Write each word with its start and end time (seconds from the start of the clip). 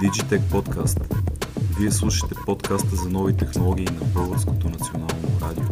Digitech 0.00 0.40
Podcast. 0.40 1.14
Вие 1.78 1.90
слушате 1.90 2.34
подкаста 2.46 2.96
за 2.96 3.08
нови 3.08 3.36
технологии 3.36 3.84
на 3.84 4.04
Българското 4.14 4.68
национално 4.68 5.40
радио. 5.42 5.64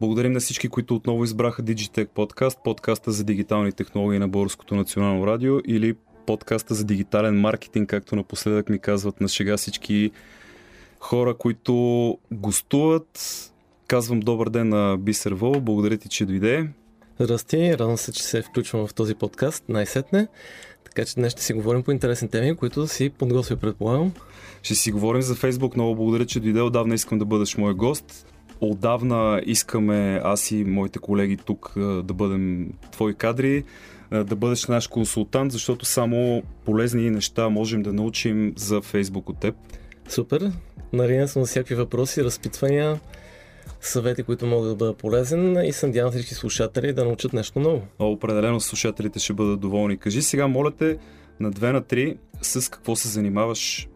Благодарим 0.00 0.32
на 0.32 0.40
всички, 0.40 0.68
които 0.68 0.94
отново 0.94 1.24
избраха 1.24 1.62
Digitech 1.62 2.08
Podcast, 2.08 2.58
подкаста 2.64 3.12
за 3.12 3.24
дигитални 3.24 3.72
технологии 3.72 4.18
на 4.18 4.28
Българското 4.28 4.74
национално 4.74 5.26
радио 5.26 5.58
или 5.66 5.96
подкаста 6.26 6.74
за 6.74 6.84
дигитален 6.84 7.40
маркетинг, 7.40 7.90
както 7.90 8.16
напоследък 8.16 8.68
ми 8.68 8.78
казват 8.78 9.20
на 9.20 9.28
шега 9.28 9.56
всички 9.56 10.10
хора, 11.00 11.34
които 11.34 12.18
гостуват. 12.32 13.42
Казвам 13.86 14.20
добър 14.20 14.48
ден 14.48 14.68
на 14.68 14.96
Бисер 14.98 15.32
Вол. 15.32 15.60
Благодаря 15.60 15.96
ти, 15.96 16.08
че 16.08 16.26
дойде. 16.26 16.68
Здрасти, 17.20 17.78
радвам 17.78 17.96
се, 17.96 18.12
че 18.12 18.22
се 18.22 18.42
включвам 18.42 18.86
в 18.86 18.94
този 18.94 19.14
подкаст 19.14 19.64
най-сетне. 19.68 20.28
Така 20.84 21.04
че 21.04 21.14
днес 21.14 21.32
ще 21.32 21.42
си 21.42 21.52
говорим 21.52 21.82
по 21.82 21.90
интересни 21.90 22.28
теми, 22.28 22.56
които 22.56 22.86
си 22.86 23.10
подготвя, 23.10 23.56
предполагам. 23.56 24.12
Ще 24.62 24.74
си 24.74 24.92
говорим 24.92 25.22
за 25.22 25.34
Фейсбук. 25.34 25.76
Много 25.76 25.94
благодаря, 25.94 26.26
че 26.26 26.40
дойде. 26.40 26.60
Отдавна 26.60 26.94
искам 26.94 27.18
да 27.18 27.24
бъдеш 27.24 27.56
мой 27.56 27.74
гост. 27.74 28.26
Отдавна 28.60 29.42
искаме 29.46 30.20
аз 30.24 30.50
и 30.50 30.64
моите 30.64 30.98
колеги 30.98 31.36
тук 31.36 31.72
да 31.76 32.14
бъдем 32.14 32.72
твои 32.92 33.14
кадри, 33.14 33.64
да 34.10 34.36
бъдеш 34.36 34.66
наш 34.66 34.86
консултант, 34.86 35.52
защото 35.52 35.84
само 35.84 36.42
полезни 36.64 37.10
неща 37.10 37.48
можем 37.48 37.82
да 37.82 37.92
научим 37.92 38.52
за 38.56 38.80
Фейсбук 38.80 39.28
от 39.28 39.38
теб. 39.38 39.54
Супер. 40.08 40.52
Нарина 40.92 41.28
съм 41.28 41.40
на 41.40 41.46
всякакви 41.46 41.74
въпроси, 41.74 42.24
разпитвания, 42.24 43.00
съвети, 43.80 44.22
които 44.22 44.46
могат 44.46 44.68
да 44.68 44.74
бъдат 44.74 44.96
полезен 44.96 45.64
и 45.64 45.72
се 45.72 45.86
надявам 45.86 46.12
всички 46.12 46.34
слушатели 46.34 46.92
да 46.92 47.04
научат 47.04 47.32
нещо 47.32 47.60
ново. 47.60 47.82
О, 47.98 48.06
определено 48.06 48.60
слушателите 48.60 49.18
ще 49.18 49.32
бъдат 49.32 49.60
доволни. 49.60 49.98
Кажи 49.98 50.22
сега, 50.22 50.46
моля 50.46 50.70
те, 50.70 50.98
на 51.40 51.50
две 51.50 51.72
на 51.72 51.80
три, 51.80 52.16
с 52.42 52.70
какво 52.70 52.96
се 52.96 53.08
занимаваш? 53.08 53.88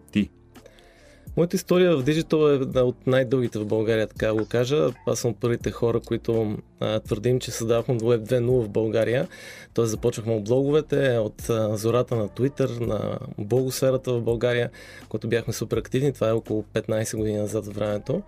Моята 1.36 1.56
история 1.56 1.96
в 1.96 2.04
Digital 2.04 2.76
е 2.76 2.80
от 2.80 3.06
най-дългите 3.06 3.58
в 3.58 3.66
България, 3.66 4.06
така 4.06 4.34
го 4.34 4.46
кажа. 4.48 4.90
Аз 5.06 5.18
съм 5.18 5.34
първите 5.34 5.70
хора, 5.70 6.00
които 6.00 6.56
а, 6.80 7.00
твърдим, 7.00 7.40
че 7.40 7.50
създавахме 7.50 7.98
Web 7.98 8.24
2.0 8.24 8.64
в 8.64 8.68
България. 8.68 9.28
Тоест 9.74 9.90
започнахме 9.90 10.34
от 10.34 10.44
блоговете, 10.44 11.18
от 11.18 11.50
а, 11.50 11.76
зората 11.76 12.16
на 12.16 12.28
Twitter, 12.28 12.80
на 12.80 13.18
блогосферата 13.38 14.12
в 14.12 14.22
България, 14.22 14.70
които 15.08 15.28
бяхме 15.28 15.52
супер 15.52 15.76
активни. 15.76 16.12
Това 16.12 16.28
е 16.28 16.32
около 16.32 16.64
15 16.74 17.16
години 17.16 17.38
назад 17.38 17.66
в 17.66 17.74
времето. 17.74 18.22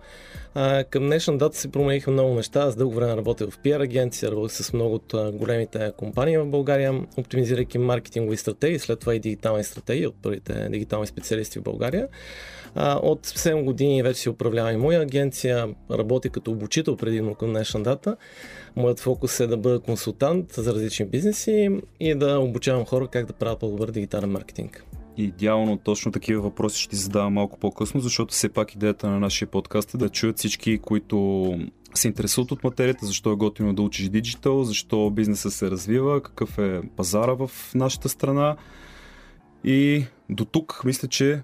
А, 0.55 0.83
към 0.83 1.03
днешна 1.03 1.37
дата 1.37 1.57
се 1.57 1.71
промениха 1.71 2.11
много 2.11 2.35
неща. 2.35 2.59
Аз 2.59 2.75
дълго 2.75 2.95
време 2.95 3.17
работя 3.17 3.47
в 3.47 3.57
PR 3.57 3.83
агенция, 3.83 4.31
работя 4.31 4.53
с 4.53 4.73
много 4.73 4.95
от 4.95 5.13
големите 5.33 5.91
компании 5.97 6.37
в 6.37 6.45
България, 6.45 7.01
оптимизирайки 7.17 7.77
маркетингови 7.77 8.37
стратегии, 8.37 8.79
след 8.79 8.99
това 8.99 9.15
и 9.15 9.19
дигитални 9.19 9.63
стратегии 9.63 10.07
от 10.07 10.15
първите 10.21 10.67
дигитални 10.69 11.07
специалисти 11.07 11.59
в 11.59 11.63
България. 11.63 12.07
А, 12.75 12.92
от 13.03 13.27
7 13.27 13.63
години 13.63 14.03
вече 14.03 14.19
си 14.19 14.29
управлявам 14.29 14.73
и 14.73 14.77
моя 14.77 15.01
агенция, 15.01 15.75
работя 15.91 16.29
като 16.29 16.51
обучител 16.51 16.95
предимно 16.95 17.35
към 17.35 17.49
днешна 17.49 17.83
дата. 17.83 18.15
Моят 18.75 18.99
фокус 18.99 19.39
е 19.39 19.47
да 19.47 19.57
бъда 19.57 19.79
консултант 19.79 20.51
за 20.53 20.73
различни 20.73 21.05
бизнеси 21.05 21.69
и 21.99 22.15
да 22.15 22.39
обучавам 22.39 22.85
хора 22.85 23.07
как 23.07 23.25
да 23.25 23.33
правят 23.33 23.59
по-добър 23.59 23.91
дигитален 23.91 24.31
маркетинг. 24.31 24.85
Идеално 25.17 25.77
точно 25.77 26.11
такива 26.11 26.41
въпроси 26.41 26.81
ще 26.81 26.89
ти 26.89 26.95
задавам 26.95 27.33
малко 27.33 27.59
по-късно, 27.59 28.01
защото 28.01 28.33
все 28.33 28.49
пак 28.49 28.75
идеята 28.75 29.09
на 29.09 29.19
нашия 29.19 29.47
подкаст 29.47 29.93
е 29.93 29.97
да 29.97 30.09
чуят 30.09 30.37
всички, 30.37 30.77
които 30.77 31.57
се 31.93 32.07
интересуват 32.07 32.51
от 32.51 32.63
материята, 32.63 33.05
защо 33.05 33.31
е 33.31 33.35
готино 33.35 33.73
да 33.73 33.81
учиш 33.81 34.09
диджитал, 34.09 34.63
защо 34.63 35.09
бизнеса 35.09 35.51
се 35.51 35.71
развива, 35.71 36.21
какъв 36.21 36.57
е 36.57 36.81
пазара 36.95 37.33
в 37.33 37.51
нашата 37.75 38.09
страна. 38.09 38.55
И 39.63 40.05
до 40.29 40.45
тук 40.45 40.81
мисля, 40.85 41.07
че 41.07 41.41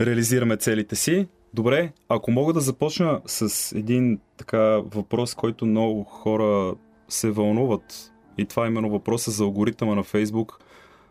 реализираме 0.00 0.56
целите 0.56 0.96
си. 0.96 1.28
Добре, 1.54 1.92
ако 2.08 2.30
мога 2.30 2.52
да 2.52 2.60
започна 2.60 3.20
с 3.26 3.72
един 3.78 4.18
така 4.36 4.60
въпрос, 4.78 5.34
който 5.34 5.66
много 5.66 6.04
хора 6.04 6.74
се 7.08 7.30
вълнуват, 7.30 8.12
и 8.38 8.46
това 8.46 8.64
е 8.64 8.68
именно 8.68 8.90
въпроса 8.90 9.30
за 9.30 9.44
алгоритъма 9.44 9.94
на 9.94 10.02
Фейсбук. 10.02 10.58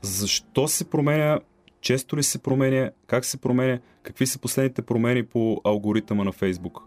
Защо 0.01 0.67
се 0.67 0.89
променя, 0.89 1.39
често 1.81 2.17
ли 2.17 2.23
се 2.23 2.39
променя, 2.39 2.91
как 3.07 3.25
се 3.25 3.37
променя, 3.37 3.79
какви 4.03 4.27
са 4.27 4.39
последните 4.39 4.81
промени 4.81 5.23
по 5.25 5.61
алгоритъма 5.63 6.23
на 6.23 6.31
Фейсбук? 6.31 6.81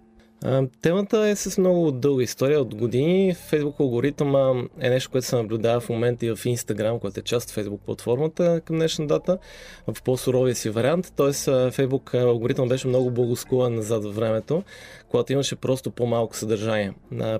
Темата 0.82 1.28
е 1.28 1.36
с 1.36 1.58
много 1.58 1.92
дълга 1.92 2.22
история 2.22 2.60
от 2.60 2.74
години. 2.74 3.34
Facebook 3.50 3.80
алгоритъма 3.80 4.64
е 4.80 4.91
нещо, 4.91 5.10
което 5.10 5.26
се 5.26 5.36
наблюдава 5.36 5.80
в 5.80 5.88
момента 5.88 6.26
и 6.26 6.30
в 6.30 6.36
Instagram, 6.36 6.98
което 6.98 7.20
е 7.20 7.22
част 7.22 7.50
от 7.50 7.56
Facebook 7.56 7.78
платформата 7.78 8.60
към 8.64 8.76
днешна 8.76 9.06
дата, 9.06 9.38
в 9.86 10.02
по-суровия 10.02 10.54
си 10.54 10.70
вариант. 10.70 11.12
Тоест 11.16 11.46
Facebook 11.46 12.14
алгоритъм 12.14 12.69
беше 12.69 12.88
много 12.88 13.10
благосклонен 13.10 13.75
назад 13.75 14.04
във 14.04 14.14
времето, 14.14 14.62
когато 15.09 15.33
имаше 15.33 15.56
просто 15.56 15.91
по-малко 15.91 16.37
съдържание. 16.37 16.93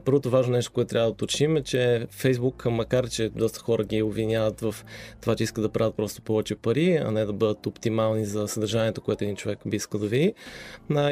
Първото 0.04 0.31
важно 0.31 0.53
нещо, 0.53 0.72
което 0.72 0.88
трябва 0.88 1.09
да 1.09 1.12
уточним 1.12 1.56
е, 1.56 1.62
че 1.62 2.06
Facebook, 2.12 2.69
макар 2.69 3.09
че 3.09 3.28
доста 3.28 3.60
хора 3.60 3.84
ги 3.84 4.03
обвиняват 4.03 4.60
в 4.60 4.75
това, 5.21 5.37
че 5.37 5.44
искат 5.44 5.62
да 5.62 5.69
правят 5.69 5.97
просто 5.97 6.22
повече 6.22 6.54
пари, 6.54 6.97
а 7.04 7.10
не 7.10 7.25
да 7.25 7.32
бъдат 7.32 7.66
оптимални 7.66 8.25
за 8.25 8.49
съдържанието, 8.49 9.00
което 9.00 9.25
един 9.25 9.37
човек 9.37 9.59
би 9.66 9.77
искал 9.77 10.00
да 10.00 10.06
види, 10.06 10.34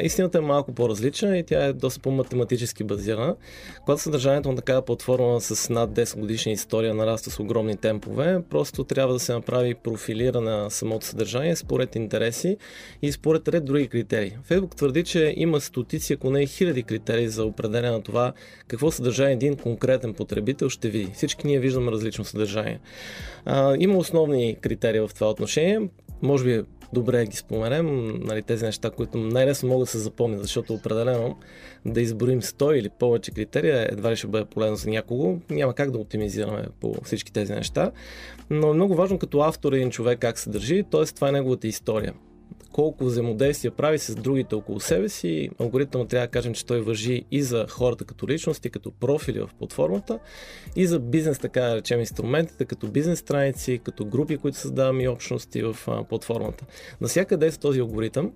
истината 0.01 0.37
е 0.37 0.41
малко 0.41 0.73
по-различна 0.73 1.37
и 1.37 1.43
тя 1.43 1.65
е 1.65 1.73
доста 1.73 1.99
по-математически 1.99 2.83
базирана. 2.83 3.35
Когато 3.85 4.01
съдържанието 4.01 4.49
на 4.49 4.55
такава 4.55 4.81
платформа 4.81 5.41
с 5.41 5.69
над 5.69 5.91
10 5.91 6.19
годишна 6.19 6.51
история 6.51 6.93
нараства 6.93 7.31
с 7.31 7.39
огромни 7.39 7.77
темпове, 7.77 8.39
просто 8.49 8.83
трябва 8.83 9.13
да 9.13 9.19
се 9.19 9.33
направи 9.33 9.75
профилиране 9.75 10.51
на 10.51 10.71
самото 10.71 11.05
съдържание 11.05 11.55
според 11.55 11.95
интереси 11.95 12.57
и 13.01 13.11
според 13.11 13.47
ред 13.47 13.65
други 13.65 13.87
критерии. 13.87 14.37
Фейсбук 14.43 14.75
твърди, 14.75 15.03
че 15.03 15.33
има 15.37 15.61
стотици, 15.61 16.13
ако 16.13 16.29
не 16.29 16.44
хиляди 16.47 16.83
критерии 16.83 17.29
за 17.29 17.45
определение 17.45 17.91
на 17.91 18.01
това 18.01 18.33
какво 18.67 18.91
съдържание 18.91 19.33
един 19.33 19.55
конкретен 19.55 20.13
потребител 20.13 20.69
ще 20.69 20.89
види. 20.89 21.11
Всички 21.13 21.47
ние 21.47 21.59
виждаме 21.59 21.91
различно 21.91 22.25
съдържание. 22.25 22.79
А, 23.45 23.75
има 23.79 23.97
основни 23.97 24.57
критерии 24.61 24.99
в 24.99 25.11
това 25.15 25.29
отношение. 25.29 25.89
Може 26.21 26.43
би 26.43 26.63
добре 26.93 27.25
ги 27.25 27.37
споменем, 27.37 28.19
нали, 28.23 28.41
тези 28.41 28.65
неща, 28.65 28.89
които 28.89 29.17
най-лесно 29.17 29.69
могат 29.69 29.85
да 29.85 29.91
се 29.91 29.97
запомнят, 29.97 30.41
защото 30.41 30.73
определено 30.73 31.37
да 31.85 32.01
изборим 32.01 32.41
100 32.41 32.73
или 32.73 32.89
повече 32.89 33.31
критерия 33.31 33.87
едва 33.91 34.11
ли 34.11 34.15
ще 34.15 34.27
бъде 34.27 34.45
полезно 34.45 34.75
за 34.75 34.89
някого. 34.89 35.37
Няма 35.49 35.73
как 35.73 35.91
да 35.91 35.97
оптимизираме 35.97 36.65
по 36.81 36.95
всички 37.03 37.33
тези 37.33 37.53
неща. 37.53 37.91
Но 38.49 38.69
е 38.69 38.73
много 38.73 38.95
важно 38.95 39.19
като 39.19 39.39
автор 39.39 39.73
един 39.73 39.91
човек 39.91 40.19
как 40.19 40.39
се 40.39 40.49
държи, 40.49 40.83
т.е. 40.91 41.05
това 41.05 41.29
е 41.29 41.31
неговата 41.31 41.67
история 41.67 42.13
колко 42.75 43.05
взаимодействия 43.05 43.71
прави 43.71 43.99
с 43.99 44.15
другите 44.15 44.55
около 44.55 44.79
себе 44.79 45.09
си. 45.09 45.49
Алгоритъмът 45.59 46.09
трябва 46.09 46.27
да 46.27 46.31
кажем, 46.31 46.53
че 46.53 46.65
той 46.65 46.81
въжи 46.81 47.23
и 47.31 47.43
за 47.43 47.65
хората 47.69 48.05
като 48.05 48.27
личности, 48.27 48.69
като 48.69 48.91
профили 48.91 49.39
в 49.39 49.49
платформата, 49.59 50.19
и 50.75 50.87
за 50.87 50.99
бизнес, 50.99 51.39
така 51.39 51.61
да 51.61 51.75
речем, 51.75 51.99
инструментите, 51.99 52.65
като 52.65 52.87
бизнес 52.87 53.19
страници, 53.19 53.81
като 53.83 54.05
групи, 54.05 54.37
които 54.37 54.57
създаваме 54.57 55.03
и 55.03 55.07
общности 55.07 55.63
в 55.63 55.77
платформата. 56.09 56.65
Насякъде 57.01 57.51
с 57.51 57.57
този 57.57 57.79
алгоритъм 57.79 58.31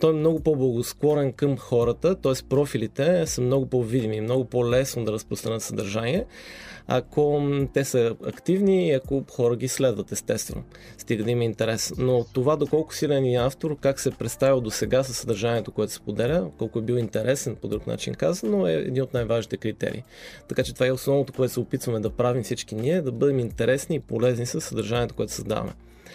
той 0.00 0.10
е 0.10 0.16
много 0.16 0.40
по-благосклонен 0.40 1.32
към 1.32 1.56
хората, 1.56 2.14
т.е. 2.14 2.32
профилите 2.48 3.26
са 3.26 3.40
много 3.40 3.66
по-видими, 3.66 4.20
много 4.20 4.44
по-лесно 4.44 5.04
да 5.04 5.12
разпространят 5.12 5.62
съдържание, 5.62 6.24
ако 6.90 7.42
те 7.74 7.84
са 7.84 8.16
активни 8.26 8.88
и 8.88 8.92
ако 8.92 9.24
хора 9.30 9.56
ги 9.56 9.68
следват, 9.68 10.12
естествено. 10.12 10.62
Стига 10.98 11.24
да 11.24 11.30
има 11.30 11.44
интерес. 11.44 11.92
Но 11.98 12.24
това 12.32 12.56
доколко 12.56 12.94
силен 12.94 13.24
е 13.24 13.34
автор, 13.34 13.76
как 13.80 14.00
се 14.00 14.08
е 14.08 14.12
представил 14.12 14.60
до 14.60 14.70
сега 14.70 15.02
със 15.02 15.16
съдържанието, 15.16 15.72
което 15.72 15.92
се 15.92 16.00
поделя, 16.00 16.50
колко 16.58 16.78
е 16.78 16.82
бил 16.82 16.94
интересен, 16.94 17.56
по 17.56 17.68
друг 17.68 17.86
начин 17.86 18.14
казано, 18.14 18.66
е 18.66 18.72
един 18.72 19.02
от 19.02 19.14
най-важните 19.14 19.56
критерии. 19.56 20.02
Така 20.48 20.62
че 20.62 20.74
това 20.74 20.86
е 20.86 20.92
основното, 20.92 21.32
което 21.32 21.52
се 21.52 21.60
опитваме 21.60 22.00
да 22.00 22.10
правим 22.10 22.42
всички 22.42 22.74
ние, 22.74 23.02
да 23.02 23.12
бъдем 23.12 23.38
интересни 23.38 23.96
и 23.96 24.00
полезни 24.00 24.46
с 24.46 24.60
съдържанието, 24.60 25.14
което 25.14 25.32
създаваме. 25.32 25.72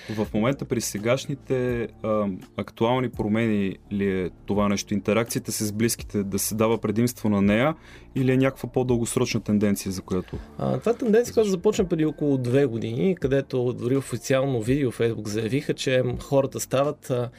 В 0.10 0.28
момента 0.34 0.66
при 0.66 0.82
сегашните 0.82 1.88
а, 2.04 2.28
актуални 2.58 3.10
промени 3.10 3.78
ли 3.92 4.20
е 4.20 4.30
това 4.46 4.70
нещо? 4.70 4.94
Интеракцията 4.94 5.52
с 5.52 5.72
близките 5.72 6.24
да 6.24 6.40
се 6.40 6.56
дава 6.56 6.78
предимство 6.78 7.30
на 7.30 7.42
нея 7.42 7.76
или 8.16 8.32
е 8.32 8.38
някаква 8.38 8.70
по-дългосрочна 8.70 9.42
тенденция, 9.42 9.92
за 9.92 10.02
която? 10.02 10.38
А, 10.58 10.80
това 10.80 10.92
е 10.92 10.96
тенденция, 10.96 11.34
която 11.34 11.50
започна 11.50 11.86
преди 11.86 12.06
около 12.06 12.38
две 12.38 12.66
години, 12.66 13.16
където 13.16 13.74
дори 13.74 13.98
официално 13.98 14.62
видео 14.62 14.92
в 14.92 15.00
Facebook 15.00 15.28
заявиха, 15.28 15.74
че 15.74 16.04
хората 16.20 16.60
стават 16.60 17.10
а, 17.10 17.30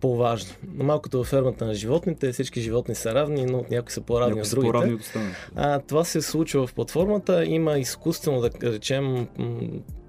по-важни. 0.00 0.50
Малкото 0.74 1.18
във 1.18 1.26
фермата 1.26 1.66
на 1.66 1.74
животните, 1.74 2.32
всички 2.32 2.60
животни 2.60 2.94
са 2.94 3.14
равни, 3.14 3.46
но 3.46 3.64
някои 3.70 3.92
са 3.92 4.00
по-равни 4.00 4.40
от 4.40 4.50
другите. 4.50 4.72
По-равни 4.72 4.94
от 4.94 5.12
а, 5.56 5.78
това 5.78 6.04
се 6.04 6.22
случва 6.22 6.66
в 6.66 6.74
платформата. 6.74 7.44
Има 7.44 7.78
изкуствено, 7.78 8.40
да 8.40 8.50
речем, 8.62 9.26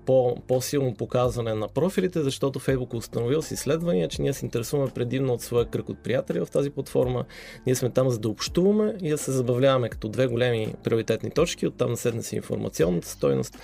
по, 0.05 0.35
по-силно 0.47 0.93
показване 0.93 1.53
на 1.53 1.67
профилите, 1.67 2.21
защото 2.21 2.59
Facebook 2.59 2.93
е 2.93 2.97
установил 2.97 3.41
с 3.41 3.51
изследвания, 3.51 4.07
че 4.07 4.21
ние 4.21 4.33
се 4.33 4.45
интересуваме 4.45 4.91
предимно 4.91 5.33
от 5.33 5.41
своя 5.41 5.65
кръг 5.65 5.89
от 5.89 5.97
приятели 5.97 6.39
в 6.39 6.47
тази 6.51 6.69
платформа. 6.69 7.25
Ние 7.65 7.75
сме 7.75 7.89
там 7.89 8.09
за 8.09 8.19
да 8.19 8.29
общуваме 8.29 8.95
и 9.01 9.09
да 9.09 9.17
се 9.17 9.31
забавляваме 9.31 9.89
като 9.89 10.09
две 10.09 10.27
големи 10.27 10.73
приоритетни 10.83 11.31
точки, 11.31 11.67
оттам 11.67 11.89
на 11.89 11.97
седна 11.97 12.23
си 12.23 12.35
информационната 12.35 13.07
стойност 13.07 13.57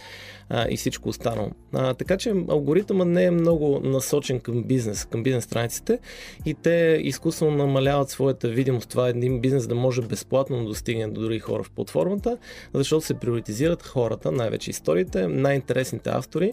а, 0.54 0.68
и 0.70 0.78
всичко 0.78 1.10
останало. 1.10 1.52
А, 1.74 1.94
така 1.94 2.18
че 2.18 2.30
алгоритъмът 2.50 3.08
не 3.08 3.24
е 3.24 3.32
много 3.32 3.80
насочен 3.84 4.40
към 4.40 4.64
бизнес, 4.64 5.06
към 5.06 5.24
бизнес 5.24 5.44
страниците 5.44 6.00
и 6.46 6.54
те 6.54 7.00
изкуствено 7.02 7.52
намаляват 7.52 8.10
своята 8.10 8.48
видимост. 8.48 8.90
Това 8.90 9.08
е 9.08 9.10
един 9.10 9.42
бизнес 9.42 9.68
да 9.68 9.76
може 9.76 10.02
безплатно 10.02 10.58
да 10.58 10.64
достигне 10.64 11.08
до 11.08 11.22
други 11.22 11.40
хора 11.40 11.64
в 11.64 11.72
платформата, 11.72 12.38
защото 12.74 13.06
се 13.06 13.14
приоритизират 13.14 13.88
хората, 13.88 14.32
най-вече 14.32 14.70
историите, 14.70 15.28
най-интересните 15.28 16.10
автори. 16.10 16.52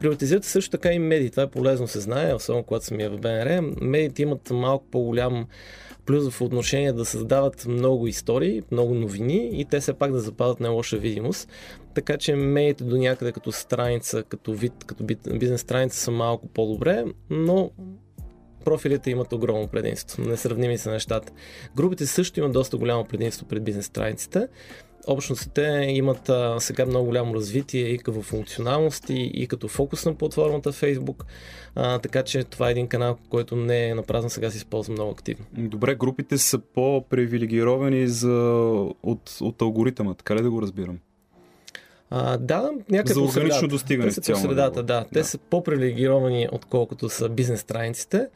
Приоритизират 0.00 0.44
също 0.44 0.70
така 0.70 0.92
и 0.92 0.98
медии. 0.98 1.30
Това 1.30 1.42
е 1.42 1.50
полезно 1.50 1.88
се 1.88 2.00
знае, 2.00 2.34
особено 2.34 2.64
когато 2.64 2.84
съм 2.84 2.98
в 2.98 3.18
БНР. 3.18 3.60
Медиите 3.80 4.22
имат 4.22 4.50
малко 4.50 4.84
по-голям 4.90 5.46
плюс 6.08 6.30
в 6.30 6.40
отношение 6.40 6.92
да 6.92 7.04
създават 7.04 7.66
много 7.66 8.06
истории, 8.06 8.62
много 8.70 8.94
новини 8.94 9.50
и 9.52 9.64
те 9.64 9.80
все 9.80 9.92
пак 9.92 10.12
да 10.12 10.20
запазят 10.20 10.60
не 10.60 10.68
лоша 10.68 10.96
видимост. 10.96 11.48
Така 11.94 12.16
че 12.16 12.34
медиите 12.34 12.84
до 12.84 12.96
някъде 12.96 13.32
като 13.32 13.52
страница, 13.52 14.22
като 14.22 14.52
вид, 14.52 14.72
като 14.86 15.04
бизнес 15.38 15.60
страница 15.60 15.98
са 15.98 16.10
малко 16.10 16.48
по-добре, 16.48 17.04
но 17.30 17.70
профилите 18.64 19.10
имат 19.10 19.32
огромно 19.32 19.66
предимство. 19.66 20.22
Несравними 20.22 20.78
са 20.78 20.90
нещата. 20.90 21.32
Групите 21.76 22.06
също 22.06 22.40
имат 22.40 22.52
доста 22.52 22.76
голямо 22.76 23.04
предимство 23.04 23.46
пред 23.46 23.64
бизнес 23.64 23.86
страниците 23.86 24.48
общностите 25.08 25.86
имат 25.88 26.28
а, 26.28 26.60
сега 26.60 26.86
много 26.86 27.06
голямо 27.06 27.34
развитие 27.34 27.88
и 27.88 27.98
като 27.98 28.22
функционалности, 28.22 29.30
и 29.34 29.46
като 29.46 29.68
фокус 29.68 30.06
на 30.06 30.14
платформата 30.14 30.72
Facebook, 30.72 31.24
а, 31.74 31.98
така 31.98 32.22
че 32.22 32.44
това 32.44 32.68
е 32.68 32.70
един 32.70 32.88
канал, 32.88 33.18
който 33.30 33.56
не 33.56 33.88
е 33.88 33.94
напразно 33.94 34.30
сега 34.30 34.50
се 34.50 34.56
използва 34.56 34.92
много 34.92 35.10
активно. 35.10 35.44
Добре, 35.52 35.94
групите 35.94 36.38
са 36.38 36.58
по-привилегировани 36.58 38.08
за, 38.08 38.34
от, 39.02 39.38
от 39.40 39.62
алгоритъма, 39.62 40.14
така 40.14 40.36
ли 40.36 40.42
да 40.42 40.50
го 40.50 40.62
разбирам? 40.62 40.98
А, 42.10 42.36
да, 42.36 42.70
някакво 42.90 43.26
За 43.26 43.40
органично 43.40 43.68
достигане. 43.68 44.08
Те 44.08 44.14
са 44.14 44.32
по 44.32 44.38
средата, 44.38 44.82
да. 44.82 45.04
Те 45.12 45.18
да. 45.18 45.24
са 45.24 45.38
по-привилегировани, 45.38 46.48
отколкото 46.52 47.08
са 47.08 47.28
бизнес 47.28 47.60
страниците 47.60 48.28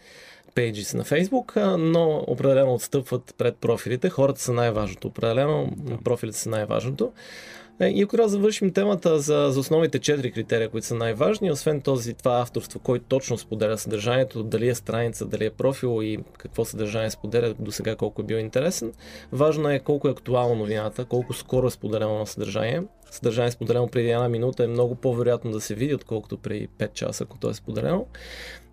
pages 0.55 0.95
на 0.95 1.05
Facebook, 1.05 1.77
но 1.77 2.25
определено 2.27 2.75
отстъпват 2.75 3.35
пред 3.39 3.57
профилите. 3.57 4.11
Хората 4.11 4.41
са 4.41 4.53
най-важното. 4.53 5.09
Определено 5.09 5.73
профилите 6.05 6.39
са 6.39 6.49
най-важното. 6.51 7.13
Е, 7.81 7.89
и 7.89 8.03
ако 8.03 8.29
завършим 8.29 8.73
темата 8.73 9.19
за, 9.19 9.49
за 9.51 9.61
основните 9.61 9.99
четири 9.99 10.33
критерия, 10.33 10.69
които 10.69 10.87
са 10.87 10.95
най-важни, 10.95 11.51
освен 11.51 11.81
този 11.81 12.15
това 12.15 12.41
авторство, 12.41 12.81
кой 12.81 12.99
точно 12.99 13.39
споделя 13.39 13.79
съдържанието, 13.79 14.43
дали 14.43 14.69
е 14.69 14.75
страница, 14.75 15.27
дали 15.27 15.45
е 15.45 15.51
профил 15.51 16.03
и 16.03 16.19
какво 16.39 16.65
съдържание 16.65 17.11
споделя 17.11 17.55
до 17.59 17.73
сега, 17.73 17.97
колко 17.97 18.23
е 18.23 18.25
бил 18.25 18.37
интересен, 18.37 18.93
важно 19.33 19.71
е 19.71 19.79
колко 19.79 20.09
е 20.09 20.11
актуална 20.11 20.55
новината, 20.55 21.05
колко 21.05 21.33
скоро 21.33 21.67
е 21.67 21.71
споделено 21.71 22.19
на 22.19 22.27
съдържание. 22.27 22.83
Съдържание 23.11 23.51
споделено 23.51 23.89
преди 23.89 24.11
една 24.11 24.29
минута 24.29 24.65
е 24.65 24.67
много 24.67 24.95
по-вероятно 24.95 25.51
да 25.51 25.61
се 25.61 25.75
види, 25.75 25.95
отколкото 25.95 26.39
преди 26.39 26.69
5 26.69 26.93
часа, 26.93 27.25
ако 27.25 27.39
то 27.39 27.51
е 27.51 27.55
споделено. 27.55 28.07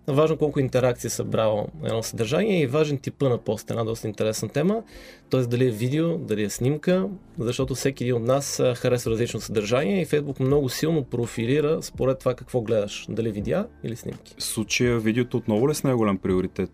Важно 0.06 0.36
колко 0.36 0.60
интеракция 0.60 1.08
е 1.08 1.10
събрало 1.10 1.66
едно 1.84 2.02
съдържание 2.02 2.60
и 2.60 2.66
важен 2.66 2.98
типа 2.98 3.28
на 3.28 3.38
пост. 3.38 3.70
Една 3.70 3.84
доста 3.84 4.08
интересна 4.08 4.48
тема. 4.48 4.82
Т.е. 5.30 5.40
дали 5.40 5.66
е 5.66 5.70
видео, 5.70 6.18
дали 6.18 6.42
е 6.42 6.50
снимка, 6.50 7.08
защото 7.38 7.74
всеки 7.74 8.04
един 8.04 8.16
от 8.16 8.22
нас 8.22 8.62
харесва 8.76 9.10
различно 9.10 9.40
съдържание 9.40 10.02
и 10.02 10.06
Facebook 10.06 10.40
много 10.40 10.68
силно 10.68 11.04
профилира 11.04 11.82
според 11.82 12.18
това 12.18 12.34
какво 12.34 12.60
гледаш. 12.60 13.06
Дали 13.08 13.30
видеа 13.30 13.66
или 13.84 13.96
снимки. 13.96 14.34
В 14.38 14.42
случая 14.42 14.98
видеото 14.98 15.36
отново 15.36 15.68
ли 15.68 15.72
е 15.72 15.74
с 15.74 15.84
най-голям 15.84 16.18
приоритет? 16.18 16.70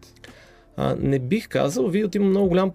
А, 0.76 0.96
не 0.98 1.18
бих 1.18 1.48
казал. 1.48 1.86
Видеото 1.88 2.16
има 2.16 2.26
много 2.26 2.48
голям 2.48 2.70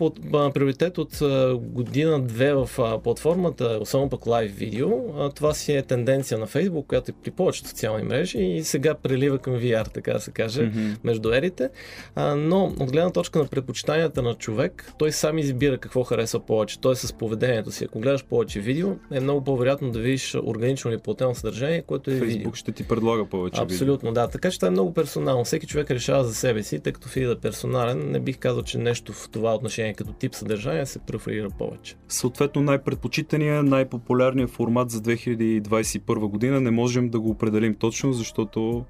приоритет 0.54 0.98
от 0.98 1.18
година-две 1.60 2.54
в 2.54 2.70
платформата, 3.04 3.78
особено 3.82 4.10
пък 4.10 4.28
лайв 4.28 4.56
видео. 4.56 4.90
А, 5.18 5.30
това 5.30 5.54
си 5.54 5.74
е 5.74 5.82
тенденция 5.82 6.38
на 6.38 6.48
Facebook, 6.48 6.86
която 6.88 7.12
е 7.12 7.14
при 7.24 7.32
повечето 7.32 7.70
социални 7.70 8.04
мрежи 8.04 8.38
и 8.38 8.64
сега 8.64 8.94
прелива 8.94 9.38
към 9.38 9.54
VR, 9.54 9.94
така 9.94 10.14
да 10.14 10.20
се 10.20 10.32
каже, 10.32 10.62
mm-hmm. 10.62 10.98
между 11.04 11.34
ерите. 11.34 11.70
А, 12.16 12.36
но 12.36 12.64
от 12.66 12.92
гледна 12.92 13.10
точка 13.10 13.40
на 13.40 13.46
предпочитанията 13.46 14.22
на 14.22 14.34
човек, 14.34 14.92
той 14.98 15.12
сам 15.12 15.38
избира 15.38 15.78
какво 15.78 16.04
харесва 16.04 16.40
повече. 16.40 16.80
Той 16.80 16.94
е 16.94 16.96
с 16.96 17.14
поведението 17.14 17.72
си. 17.72 17.86
Ако 17.86 18.00
гледаш 18.00 18.26
повече 18.26 18.60
видео, 18.60 18.90
е 19.12 19.20
много 19.20 19.44
по-вероятно 19.44 19.92
да 19.92 20.00
видиш 20.00 20.36
органично 20.36 20.92
или 20.92 20.98
платено 20.98 21.36
съдържание, 21.36 21.82
което 21.82 22.12
е 22.12 22.14
Facebook 22.14 22.26
видео. 22.26 22.54
ще 22.54 22.72
ти 22.72 22.84
предлага 22.84 23.26
повече 23.26 23.62
Абсолютно, 23.62 24.10
видео. 24.10 24.24
да. 24.24 24.28
Така 24.28 24.52
че 24.52 24.58
това 24.58 24.68
е 24.68 24.72
много 24.72 24.94
персонално. 24.94 25.44
Всеки 25.44 25.68
човек 25.68 25.92
решава 25.92 26.24
за 26.24 26.36
себе 26.36 26.64
си, 26.64 26.80
тъй 26.80 26.94
като 26.94 27.08
фида 27.08 27.32
е 27.32 27.36
персонален 27.36 27.91
не 27.96 28.20
бих 28.20 28.38
казал, 28.38 28.64
че 28.64 28.78
нещо 28.78 29.14
в 29.14 29.30
това 29.30 29.56
отношение 29.56 29.94
като 29.94 30.14
тип 30.14 30.36
съдържание 30.36 30.86
се 30.86 31.00
преферира 31.00 31.50
повече. 31.50 31.96
Съответно 32.08 32.62
най-предпочитания, 32.62 33.64
най-популярният 33.64 34.50
формат 34.50 34.92
за 34.92 35.02
2021 35.02 36.20
година 36.20 36.62
не 36.62 36.72
можем 36.72 37.10
да 37.10 37.20
го 37.20 37.30
определим 37.30 37.76
точно, 37.76 38.14
защото 38.14 38.86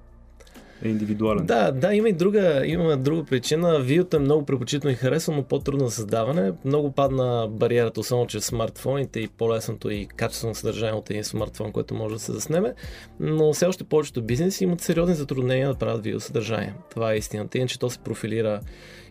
е 0.84 0.90
индивидуален. 0.90 1.46
Да, 1.46 1.72
да, 1.72 1.94
има 1.94 2.10
и 2.10 2.14
друга, 2.14 2.64
има 2.66 2.98
друга 2.98 3.24
причина. 3.24 3.80
Видеото 3.80 4.18
е 4.18 4.20
много 4.20 4.46
предпочитано 4.46 4.92
и 4.92 4.96
харесано, 4.96 5.38
но 5.38 5.44
по-трудно 5.44 5.88
за 5.88 5.96
създаване. 5.96 6.54
Много 6.66 6.92
падна 6.92 7.48
бариерата, 7.52 8.00
особено 8.00 8.28
чрез 8.28 8.46
смартфоните 8.46 9.20
и 9.20 9.28
по-лесното 9.28 9.90
и 9.90 10.06
качествено 10.06 10.56
съдържание 10.56 10.94
от 10.94 11.10
един 11.10 11.24
смартфон, 11.24 11.72
което 11.72 11.96
може 11.96 12.16
да 12.16 12.20
се 12.20 12.32
заснеме. 12.32 12.74
Но 13.20 13.54
все 13.54 13.66
още 13.66 13.84
повечето 13.84 14.22
бизнеси 14.22 14.64
имат 14.64 14.82
сериозни 14.82 15.16
затруднения 15.16 15.68
да 15.68 15.76
правят 15.76 16.04
видеосъдържание. 16.04 16.74
Това 16.92 17.14
е 17.14 17.18
истината. 17.18 17.58
Иначе 17.58 17.80
то 17.80 17.90
се 17.90 18.00
профилира 18.00 18.60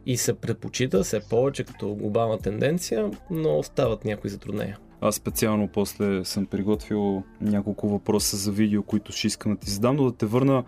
и 0.07 0.17
се 0.17 0.35
предпочита 0.35 1.03
все 1.03 1.21
повече 1.21 1.65
като 1.65 1.95
глобална 1.95 2.39
тенденция, 2.39 3.11
но 3.31 3.59
остават 3.59 4.05
някои 4.05 4.31
затруднения. 4.31 4.79
Аз 5.01 5.15
специално 5.15 5.69
после 5.69 6.25
съм 6.25 6.47
приготвил 6.47 7.23
няколко 7.41 7.89
въпроса 7.89 8.37
за 8.37 8.53
видео, 8.53 8.83
които 8.83 9.13
ще 9.13 9.27
искам 9.27 9.55
да 9.55 9.59
ти 9.59 9.71
задам, 9.71 9.97
но 9.97 10.05
да 10.05 10.17
те 10.17 10.27
върна 10.27 10.65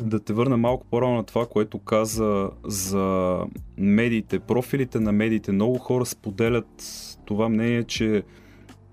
да 0.00 0.20
те 0.20 0.32
върна 0.32 0.56
малко 0.56 0.86
по-рано 0.90 1.14
на 1.14 1.24
това, 1.24 1.46
което 1.46 1.78
каза 1.78 2.50
за 2.64 3.38
медиите, 3.78 4.38
профилите 4.38 5.00
на 5.00 5.12
медиите. 5.12 5.52
Много 5.52 5.78
хора 5.78 6.06
споделят 6.06 6.84
това 7.24 7.48
мнение, 7.48 7.84
че 7.84 8.22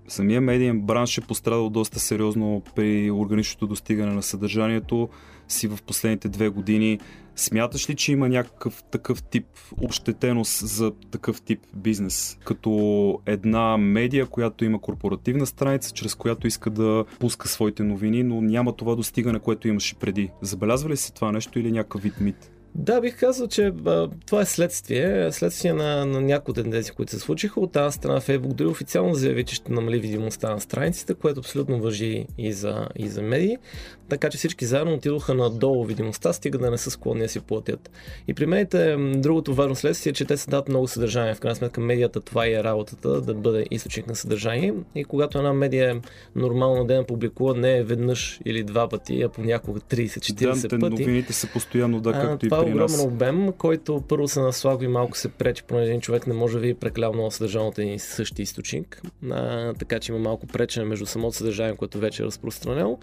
самия 0.08 0.40
медиен 0.40 0.80
бранш 0.80 1.18
е 1.18 1.20
пострадал 1.20 1.70
доста 1.70 2.00
сериозно 2.00 2.62
при 2.76 3.10
органичното 3.10 3.66
достигане 3.66 4.12
на 4.12 4.22
съдържанието 4.22 5.08
си 5.48 5.68
в 5.68 5.78
последните 5.86 6.28
две 6.28 6.48
години. 6.48 6.98
Смяташ 7.36 7.90
ли, 7.90 7.94
че 7.94 8.12
има 8.12 8.28
някакъв 8.28 8.82
такъв 8.90 9.22
тип 9.22 9.46
общетеност 9.80 10.66
за 10.66 10.92
такъв 11.10 11.42
тип 11.42 11.60
бизнес? 11.76 12.38
Като 12.44 13.20
една 13.26 13.76
медия, 13.76 14.26
която 14.26 14.64
има 14.64 14.80
корпоративна 14.80 15.46
страница, 15.46 15.92
чрез 15.92 16.14
която 16.14 16.46
иска 16.46 16.70
да 16.70 17.04
пуска 17.20 17.48
своите 17.48 17.82
новини, 17.82 18.22
но 18.22 18.40
няма 18.40 18.72
това 18.72 18.94
достигане, 18.94 19.38
което 19.38 19.68
имаше 19.68 19.94
преди. 19.94 20.30
Забелязва 20.42 20.90
ли 20.90 20.96
си 20.96 21.14
това 21.14 21.32
нещо 21.32 21.58
или 21.58 21.72
някакъв 21.72 22.02
вид 22.02 22.20
мит? 22.20 22.50
Да, 22.74 23.00
бих 23.00 23.16
казал, 23.16 23.48
че 23.48 23.72
а, 23.86 24.08
това 24.26 24.40
е 24.40 24.44
следствие. 24.44 25.32
Следствие 25.32 25.72
на, 25.72 26.06
на 26.06 26.20
някои 26.20 26.54
тенденции, 26.54 26.94
които 26.94 27.12
се 27.12 27.18
случиха. 27.18 27.60
От 27.60 27.72
тази 27.72 27.94
страна 27.94 28.20
Facebook 28.20 28.52
дори 28.52 28.68
официално 28.68 29.14
заяви, 29.14 29.44
че 29.44 29.54
ще 29.54 29.72
намали 29.72 29.98
видимостта 29.98 30.50
на 30.50 30.60
страниците, 30.60 31.14
което 31.14 31.40
абсолютно 31.40 31.80
въжи 31.80 32.26
и 32.38 32.52
за, 32.52 32.88
и 32.96 33.08
за 33.08 33.22
медии. 33.22 33.56
Така 34.08 34.30
че 34.30 34.38
всички 34.38 34.66
заедно 34.66 34.94
отидоха 34.94 35.34
надолу 35.34 35.84
видимостта, 35.84 36.32
стига 36.32 36.58
да 36.58 36.70
не 36.70 36.78
са 36.78 36.90
склонни 36.90 37.22
да 37.22 37.28
си 37.28 37.40
платят. 37.40 37.90
И 38.28 38.34
при 38.34 38.46
медиите 38.46 38.96
другото 39.16 39.54
важно 39.54 39.76
следствие 39.76 40.10
е, 40.10 40.14
че 40.14 40.24
те 40.24 40.36
се 40.36 40.50
дадат 40.50 40.68
много 40.68 40.88
съдържание. 40.88 41.34
В 41.34 41.40
крайна 41.40 41.56
сметка 41.56 41.80
медията 41.80 42.20
това 42.20 42.48
и 42.48 42.54
е 42.54 42.64
работата, 42.64 43.20
да 43.20 43.34
бъде 43.34 43.66
източник 43.70 44.06
на 44.06 44.14
съдържание. 44.14 44.74
И 44.94 45.04
когато 45.04 45.38
една 45.38 45.52
медия 45.52 45.90
е 45.90 46.00
нормално 46.36 46.84
ден 46.84 47.04
публикува 47.04 47.54
не 47.54 47.76
е 47.76 47.82
веднъж 47.82 48.40
или 48.44 48.64
два 48.64 48.88
пъти, 48.88 49.22
а 49.22 49.28
понякога 49.28 49.80
30-40 49.80 50.68
да, 50.68 50.78
пъти. 50.78 51.02
Новините 51.02 51.32
са 51.32 51.46
постоянно, 51.52 52.00
да, 52.00 52.12
както 52.12 52.46
а, 52.46 52.46
и 52.46 52.48
това 52.48 52.63
огромен 52.64 53.00
обем, 53.00 53.52
който 53.52 54.02
първо 54.08 54.28
се 54.28 54.40
наслага 54.40 54.84
и 54.84 54.88
малко 54.88 55.18
се 55.18 55.28
пречи, 55.28 55.62
понеже 55.62 55.88
един 55.88 56.00
човек 56.00 56.26
не 56.26 56.34
може 56.34 56.54
да 56.54 56.60
види 56.60 56.74
прекалено 56.74 57.12
много 57.12 57.30
съдържание 57.30 57.68
от 57.68 57.78
един 57.78 57.98
същи 57.98 58.42
източник. 58.42 59.02
А, 59.30 59.72
така 59.74 60.00
че 60.00 60.12
има 60.12 60.20
малко 60.20 60.46
пречене 60.46 60.86
между 60.86 61.06
самото 61.06 61.36
съдържание, 61.36 61.76
което 61.76 61.98
вече 61.98 62.22
е 62.22 62.26
разпространено. 62.26 62.98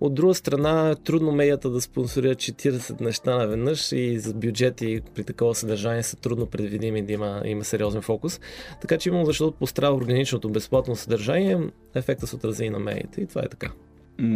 От 0.00 0.14
друга 0.14 0.34
страна, 0.34 0.94
трудно 0.94 1.32
медията 1.32 1.70
да 1.70 1.80
спонсорира 1.80 2.34
40 2.34 3.00
неща 3.00 3.36
наведнъж 3.36 3.92
и 3.92 4.18
за 4.18 4.34
бюджети 4.34 5.00
при 5.14 5.24
такова 5.24 5.54
съдържание 5.54 6.02
са 6.02 6.16
трудно 6.16 6.46
предвидими 6.46 7.02
да 7.02 7.12
има, 7.12 7.42
има 7.44 7.64
сериозен 7.64 8.02
фокус. 8.02 8.40
Така 8.80 8.98
че 8.98 9.08
именно 9.08 9.26
защото 9.26 9.58
пострада 9.58 9.94
органичното 9.94 10.48
безплатно 10.48 10.96
съдържание, 10.96 11.58
ефекта 11.94 12.26
се 12.26 12.36
отрази 12.36 12.64
и 12.64 12.70
на 12.70 12.78
медиите 12.78 13.20
и 13.20 13.26
това 13.26 13.42
е 13.42 13.48
така. 13.48 13.70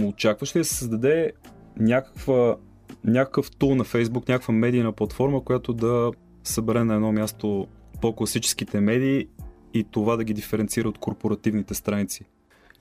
Очакваш 0.05 0.57
ли 0.57 0.61
да 0.61 0.65
се 0.65 0.75
създаде 0.75 1.33
някаква 1.77 2.57
някакъв 3.05 3.51
тул 3.51 3.75
на 3.75 3.85
Facebook, 3.85 4.29
някаква 4.29 4.55
медийна 4.55 4.93
платформа, 4.93 5.45
която 5.45 5.73
да 5.73 6.11
събере 6.45 6.85
на 6.85 6.95
едно 6.95 7.13
място 7.13 7.67
по-класическите 8.01 8.81
медии 8.81 9.27
и 9.75 9.85
това 9.85 10.17
да 10.17 10.25
ги 10.25 10.35
диференцира 10.35 10.89
от 10.89 10.99
корпоративните 10.99 11.75
страници. 11.75 12.25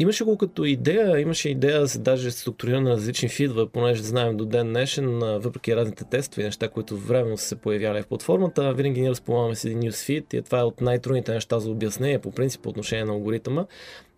Имаше 0.01 0.23
го 0.23 0.37
като 0.37 0.65
идея, 0.65 1.19
имаше 1.19 1.49
идея 1.49 1.79
да 1.79 1.87
се 1.87 1.99
даже 1.99 2.31
структурира 2.31 2.81
на 2.81 2.89
различни 2.89 3.29
фидове, 3.29 3.65
понеже 3.73 4.03
знаем 4.03 4.37
до 4.37 4.45
ден 4.45 4.67
днешен, 4.67 5.19
въпреки 5.19 5.75
разните 5.75 6.03
тестове, 6.03 6.43
неща, 6.43 6.69
които 6.69 6.97
временно 6.97 7.37
са 7.37 7.47
се 7.47 7.55
появяли 7.55 8.01
в 8.01 8.07
платформата, 8.07 8.73
винаги 8.73 9.01
ние 9.01 9.09
разполагаме 9.09 9.55
с 9.55 9.65
един 9.65 9.79
нюсфид 9.79 10.33
и 10.33 10.41
това 10.41 10.59
е 10.59 10.63
от 10.63 10.81
най-трудните 10.81 11.33
неща 11.33 11.59
за 11.59 11.71
обяснение 11.71 12.19
по 12.19 12.31
принцип 12.31 12.61
по 12.61 12.69
отношение 12.69 13.05
на 13.05 13.13
алгоритъма 13.13 13.65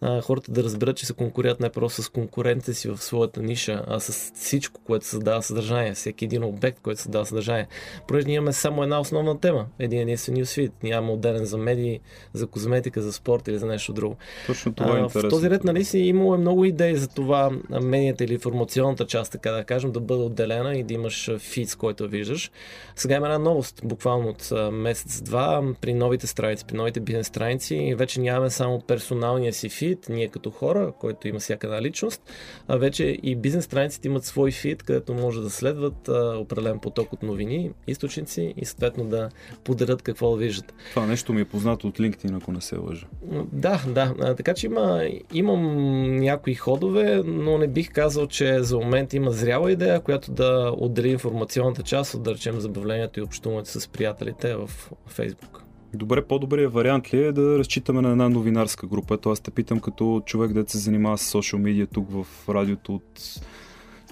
а, 0.02 0.22
хората 0.22 0.52
да 0.52 0.64
разберат, 0.64 0.98
че 0.98 1.06
се 1.06 1.14
конкурират 1.14 1.60
не 1.60 1.70
просто 1.70 2.04
с 2.04 2.10
конкурентите 2.10 2.74
си 2.74 2.90
в 2.90 2.98
своята 2.98 3.42
ниша, 3.42 3.84
а 3.88 4.00
с 4.00 4.32
всичко, 4.36 4.82
което 4.84 5.06
създава 5.06 5.44
съдържание, 5.44 5.94
всеки 5.94 6.26
един 6.26 6.44
обект, 6.44 6.80
който 6.84 7.02
създава 7.02 7.26
съдържание. 7.26 7.68
Понеже 8.08 8.28
ние 8.28 8.36
имаме 8.36 8.54
само 8.54 8.84
една 8.84 9.00
основна 9.00 9.40
тема, 9.40 9.66
един 9.80 10.02
единствен 10.02 10.46
свит. 10.46 10.72
Нямаме 10.84 11.14
отделен 11.14 11.46
за 11.46 11.58
медии, 11.58 12.00
за 12.34 12.48
козметика, 12.48 13.02
за 13.02 13.14
спорт 13.14 13.48
или 13.48 13.58
за 13.58 13.66
нещо 13.66 13.94
друго. 13.94 14.16
Точно 14.48 14.74
това 14.74 14.98
е 14.98 15.02
интересно. 15.02 15.30
В 15.30 15.32
този 15.32 15.50
ред, 15.50 15.64
нали 15.64 15.86
си, 15.86 16.00
имало 16.00 16.36
е 16.36 16.38
много 16.38 16.66
идеи 16.66 16.96
за 16.96 17.08
това 17.08 17.52
медията 17.82 18.24
или 18.24 18.34
информационната 18.34 19.06
част, 19.06 19.32
така 19.32 19.52
да 19.52 19.64
кажем, 19.64 19.92
да 19.92 20.00
бъде 20.00 20.24
отделена 20.24 20.78
и 20.78 20.84
да 20.84 20.94
имаш 20.94 21.32
фит, 21.38 21.70
с 21.70 21.76
който 21.76 22.08
виждаш. 22.08 22.52
Сега 22.96 23.16
има 23.16 23.26
една 23.28 23.40
новост, 23.40 23.82
буквално 23.84 24.30
от 24.30 24.52
месец-два, 24.72 25.64
при 25.82 25.94
новите 25.94 26.28
страници, 26.28 26.66
при 26.66 26.76
новите 26.76 27.00
бизнес 27.00 27.28
страници, 27.28 27.96
вече 27.98 28.20
нямаме 28.20 28.50
само 28.50 28.82
персоналния 28.82 29.54
си 29.54 29.70
фит, 29.70 29.91
фид, 29.92 30.10
ние 30.10 30.28
като 30.28 30.52
хора, 30.52 30.94
който 31.00 31.28
има 31.28 31.40
всяка 31.40 31.68
една 31.68 31.82
личност, 31.82 32.22
а 32.68 32.78
вече 32.78 33.18
и 33.24 33.36
бизнес 33.36 33.66
страниците 33.66 34.08
имат 34.08 34.26
свой 34.26 34.52
фид, 34.52 34.84
където 34.84 35.14
може 35.14 35.42
да 35.42 35.50
следват 35.50 36.10
а, 36.10 36.38
определен 36.38 36.80
поток 36.80 37.14
от 37.14 37.24
новини, 37.24 37.72
източници 37.88 38.54
и 38.58 38.66
съответно 38.66 39.06
да 39.06 39.30
подарят 39.64 40.02
какво 40.02 40.32
да 40.32 40.38
виждат. 40.38 40.74
Това 40.90 41.06
нещо 41.06 41.34
ми 41.34 41.42
е 41.42 41.46
познато 41.46 41.88
от 41.88 42.00
LinkedIn, 42.00 42.38
ако 42.38 42.52
не 42.52 42.62
се 42.62 42.78
лъжа. 42.78 43.08
Да, 43.52 43.84
да. 43.88 44.14
А, 44.20 44.36
така 44.36 44.54
че 44.54 44.66
има, 44.66 45.10
имам 45.34 46.16
някои 46.20 46.56
ходове, 46.56 47.22
но 47.26 47.58
не 47.58 47.68
бих 47.68 47.92
казал, 47.92 48.28
че 48.28 48.64
за 48.64 48.78
момент 48.78 49.14
има 49.14 49.32
зряла 49.32 49.72
идея, 49.72 50.00
която 50.00 50.32
да 50.32 50.74
отдели 50.78 51.10
информационната 51.10 51.84
част 51.84 52.14
от, 52.14 52.24
да 52.24 52.34
речем, 52.34 52.60
забавлението 52.60 53.20
и 53.20 53.24
общуването 53.24 53.70
с 53.70 53.88
приятелите 53.88 54.56
в 54.56 54.70
Facebook. 55.10 55.71
Добре, 55.94 56.26
по-добрият 56.26 56.74
вариант 56.74 57.14
ли 57.14 57.24
е 57.24 57.32
да 57.32 57.60
разчитаме 57.60 58.02
на 58.02 58.12
една 58.12 58.30
новинарска 58.30 58.88
група? 58.88 59.14
Ето 59.14 59.30
аз 59.30 59.40
те 59.40 59.52
питам 59.52 59.80
като 59.80 60.22
човек, 60.26 60.54
да 60.54 60.66
се 60.68 60.78
занимава 60.78 61.18
с 61.18 61.26
социал 61.26 61.62
медиа 61.62 61.88
тук 61.88 62.08
в 62.12 62.50
радиото 62.50 62.96
от 62.96 63.20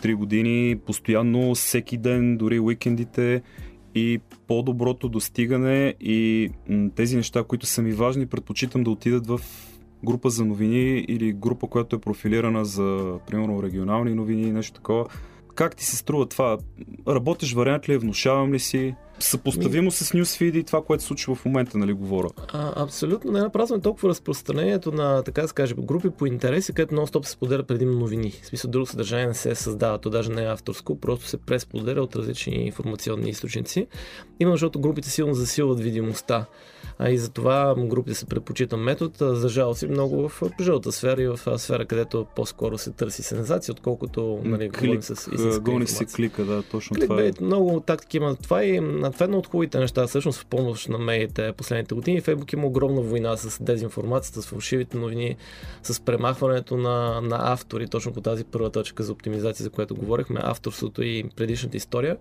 3 0.02 0.16
години, 0.16 0.80
постоянно, 0.86 1.56
всеки 1.56 1.98
ден, 1.98 2.38
дори 2.38 2.60
уикендите 2.60 3.42
и 3.96 4.20
по-доброто 4.48 5.10
достигане 5.10 5.96
и 6.00 6.50
тези 6.96 7.16
неща, 7.16 7.44
които 7.44 7.66
са 7.66 7.82
ми 7.82 7.92
важни, 7.92 8.26
предпочитам 8.26 8.84
да 8.84 8.92
отидат 8.92 9.28
в 9.28 9.42
група 10.06 10.30
за 10.30 10.46
новини 10.46 11.06
или 11.08 11.34
група, 11.34 11.68
която 11.68 11.96
е 11.96 12.00
профилирана 12.00 12.66
за, 12.66 13.20
примерно, 13.28 13.64
регионални 13.64 14.14
новини 14.14 14.42
и 14.42 14.52
нещо 14.52 14.74
такова. 14.74 15.06
Как 15.56 15.76
ти 15.76 15.86
се 15.86 15.96
струва 15.96 16.26
това? 16.26 16.58
Работиш 17.08 17.54
вариант 17.54 17.90
ли 17.90 17.94
е, 17.94 17.98
внушавам 17.98 18.54
ли 18.54 18.60
си? 18.60 18.96
Съпоставимо 19.26 19.92
с 19.92 20.12
Newsfeed 20.12 20.58
и 20.58 20.64
това, 20.64 20.82
което 20.82 21.04
се 21.04 21.08
случва 21.08 21.36
в 21.36 21.46
момента, 21.46 21.78
нали 21.78 21.94
говоря? 21.94 22.30
А, 22.54 22.84
абсолютно. 22.84 23.32
Не 23.32 23.40
напразваме 23.40 23.82
толкова 23.82 24.10
разпространението 24.10 24.92
на, 24.92 25.24
така 25.24 25.42
да 25.42 25.48
се 25.48 25.54
каже, 25.54 25.76
групи 25.78 26.10
по 26.10 26.26
интереси, 26.26 26.74
където 26.74 26.96
нон-стоп 26.96 27.26
се 27.26 27.32
споделя 27.32 27.64
предимно 27.64 28.00
новини. 28.00 28.32
В 28.44 28.46
смисъл, 28.46 28.72
друго 28.72 28.86
съдържание 28.86 29.28
не 29.28 29.34
се 29.34 29.56
създава, 29.56 29.98
то 29.98 30.10
даже 30.10 30.32
не 30.32 30.44
е 30.44 30.48
авторско, 30.48 31.00
просто 31.00 31.28
се 31.28 31.38
пресподеля 31.38 32.02
от 32.02 32.16
различни 32.16 32.54
информационни 32.54 33.30
източници. 33.30 33.88
Именно 34.40 34.56
защото 34.56 34.80
групите 34.80 35.10
силно 35.10 35.34
засилват 35.34 35.80
видимостта. 35.80 36.46
А 37.02 37.10
и 37.10 37.18
затова 37.18 37.76
групите 37.78 38.14
се 38.14 38.26
предпочита 38.26 38.78
метод. 38.78 39.36
За 39.36 39.50
жалост 39.50 39.82
и 39.82 39.88
много 39.88 40.30
в 40.30 40.42
жълта 40.62 40.92
сфера 40.92 41.22
и 41.22 41.28
в 41.28 41.60
сфера, 41.60 41.86
където 41.86 42.26
по-скоро 42.36 42.78
се 42.78 42.92
търси 42.92 43.24
сензация, 43.24 43.72
отколкото 43.72 44.40
нали, 44.44 44.70
Клик, 44.70 44.82
говорим 44.82 45.02
с 45.02 45.60
Гони 45.60 45.88
се 45.88 46.06
клика, 46.06 46.46
да, 46.46 46.64
точно 46.64 46.96
Клик, 46.96 47.04
това 47.04 47.24
е. 47.24 47.32
Много 47.42 47.80
тактики 47.80 48.18
има 48.18 48.36
това 48.36 48.64
и 48.64 48.80
това 49.12 49.24
е 49.24 49.26
едно 49.26 49.38
от 49.38 49.48
хубавите 49.48 49.80
неща. 49.80 50.08
Всъщност 50.08 50.40
в 50.40 50.46
помощ 50.46 50.90
на 50.90 50.98
медиите 50.98 51.54
последните 51.58 51.96
години 51.96 52.22
Фейсбук 52.22 52.54
има 52.54 52.68
огромна 52.68 53.02
война 53.02 53.38
с 53.38 53.64
дезинформацията, 53.64 54.42
с 54.42 54.48
фалшивите 54.48 54.98
новини, 54.98 55.36
с 55.84 56.00
премахването 56.00 56.78
на, 56.78 57.22
на 57.22 57.38
автори, 57.54 57.88
точно 57.88 58.14
по 58.14 58.22
тази 58.22 58.44
първа 58.44 58.70
точка 58.70 59.04
за 59.04 59.12
оптимизация, 59.12 59.64
за 59.64 59.70
която 59.70 59.96
говорихме, 59.96 60.40
авторството 60.44 61.04
и 61.04 61.24
предишната 61.36 61.78
история. 61.78 62.18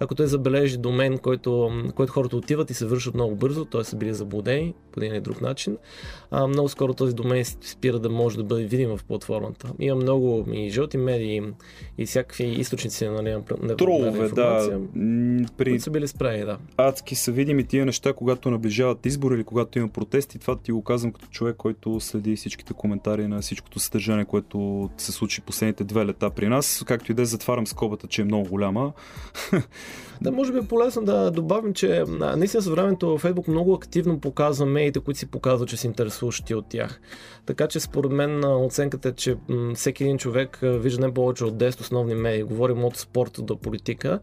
Ако 0.00 0.14
той 0.14 0.26
забележи 0.26 0.76
домен, 0.76 1.18
който, 1.18 1.70
който 1.94 2.12
хората 2.12 2.36
отиват 2.36 2.70
и 2.70 2.74
се 2.74 2.86
вършат 2.86 3.14
много 3.14 3.36
бързо, 3.36 3.64
т.е. 3.64 3.84
са 3.84 3.96
били 3.96 4.14
заблудени 4.14 4.74
по 4.92 5.00
един 5.00 5.12
или 5.12 5.20
друг 5.20 5.40
начин, 5.40 5.76
а, 6.30 6.46
много 6.46 6.68
скоро 6.68 6.94
този 6.94 7.14
домен 7.14 7.44
спира 7.44 7.98
да 7.98 8.10
може 8.10 8.36
да 8.36 8.44
бъде 8.44 8.64
видим 8.64 8.96
в 8.96 9.04
платформата. 9.04 9.72
Има 9.78 9.96
много 9.96 10.46
и 10.52 10.70
жълти 10.70 10.96
медии, 10.96 11.42
и 11.98 12.06
всякакви 12.06 12.44
източници 12.44 13.08
на, 13.08 13.42
на 13.62 13.76
Тролове, 13.76 14.28
да. 14.28 14.80
При... 15.56 15.70
които 15.70 15.84
са 15.84 15.90
били 15.90 16.08
спрени, 16.08 16.44
да. 16.44 16.58
Адски 16.76 17.14
са 17.14 17.32
видими 17.32 17.64
тия 17.64 17.86
неща, 17.86 18.12
когато 18.12 18.50
наближават 18.50 19.06
избори 19.06 19.34
или 19.34 19.44
когато 19.44 19.78
има 19.78 19.88
протести. 19.88 20.38
Това 20.38 20.56
ти 20.56 20.72
го 20.72 20.82
казвам 20.82 21.12
като 21.12 21.26
човек, 21.26 21.56
който 21.56 22.00
следи 22.00 22.36
всичките 22.36 22.72
коментари 22.72 23.28
на 23.28 23.40
всичкото 23.40 23.78
съдържание, 23.78 24.24
което 24.24 24.90
се 24.96 25.12
случи 25.12 25.40
последните 25.40 25.84
две 25.84 26.06
лета 26.06 26.30
при 26.30 26.48
нас. 26.48 26.82
Както 26.86 27.12
и 27.12 27.14
да 27.14 27.22
е, 27.22 27.24
затварям 27.24 27.66
скобата, 27.66 28.06
че 28.06 28.22
е 28.22 28.24
много 28.24 28.48
голяма. 28.48 28.92
Да, 30.22 30.32
може 30.32 30.52
би 30.52 30.58
е 30.58 30.62
полезно 30.62 31.04
да 31.04 31.30
добавим, 31.30 31.74
че 31.74 32.04
наистина 32.08 32.62
със 32.62 32.68
времето 32.68 33.18
Фейсбук 33.18 33.48
много 33.48 33.74
активно 33.74 34.20
показва 34.20 34.66
медиите, 34.66 35.00
които 35.00 35.18
си 35.18 35.26
показват, 35.26 35.68
че 35.68 35.76
се 35.76 35.86
интересуващи 35.86 36.54
от 36.54 36.68
тях. 36.68 37.00
Така 37.46 37.68
че 37.68 37.80
според 37.80 38.12
мен 38.12 38.44
оценката 38.44 39.08
е, 39.08 39.12
че 39.12 39.36
всеки 39.74 40.04
един 40.04 40.18
човек 40.18 40.58
вижда 40.62 41.06
не 41.06 41.14
повече 41.14 41.44
от 41.44 41.54
10 41.54 41.80
основни 41.80 42.14
медии. 42.14 42.42
Говорим 42.42 42.84
от 42.84 42.96
спорт 42.96 43.38
до 43.38 43.56
политика, 43.56 44.20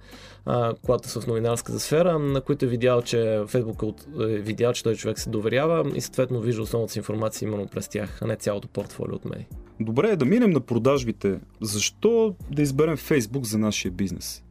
когато 0.81 1.09
са 1.09 1.21
в 1.21 1.27
новинарската 1.27 1.79
сфера, 1.79 2.19
на 2.19 2.41
които 2.41 2.65
е 2.65 2.67
видял, 2.67 3.01
че 3.01 3.41
Фейсбук 3.47 3.83
е, 3.83 4.23
е 4.23 4.25
видял, 4.25 4.73
че 4.73 4.83
той 4.83 4.95
човек 4.95 5.19
се 5.19 5.29
доверява 5.29 5.91
и 5.95 6.01
съответно 6.01 6.41
вижда 6.41 6.61
основната 6.61 6.93
си 6.93 6.99
информация 6.99 7.47
именно 7.47 7.67
през 7.67 7.87
тях, 7.87 8.21
а 8.21 8.27
не 8.27 8.35
цялото 8.35 8.67
портфолио 8.67 9.15
от 9.15 9.25
медии. 9.25 9.47
Добре, 9.79 10.15
да 10.15 10.25
минем 10.25 10.51
на 10.51 10.59
продажбите. 10.59 11.39
Защо 11.61 12.35
да 12.51 12.61
изберем 12.61 12.97
Фейсбук 12.97 13.45
за 13.45 13.57
нашия 13.57 13.91
бизнес? 13.91 14.43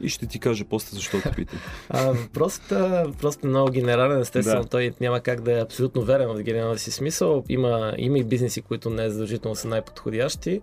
И 0.00 0.08
ще 0.08 0.26
ти 0.26 0.38
кажа 0.38 0.64
после 0.70 0.94
защо 0.94 1.20
те 1.22 1.30
питам. 1.30 1.58
просто, 2.32 2.74
просто 3.20 3.46
много 3.46 3.70
генерален, 3.70 4.20
естествено. 4.20 4.62
Да. 4.62 4.68
Той 4.68 4.92
няма 5.00 5.20
как 5.20 5.40
да 5.40 5.58
е 5.58 5.62
абсолютно 5.62 6.02
верен 6.02 6.28
в 6.28 6.42
генералния 6.42 6.78
си 6.78 6.90
смисъл. 6.90 7.44
Има, 7.48 7.94
има 7.98 8.18
и 8.18 8.24
бизнеси, 8.24 8.62
които 8.62 8.90
не 8.90 9.04
е 9.04 9.10
задължително 9.10 9.54
са 9.54 9.68
най-подходящи. 9.68 10.60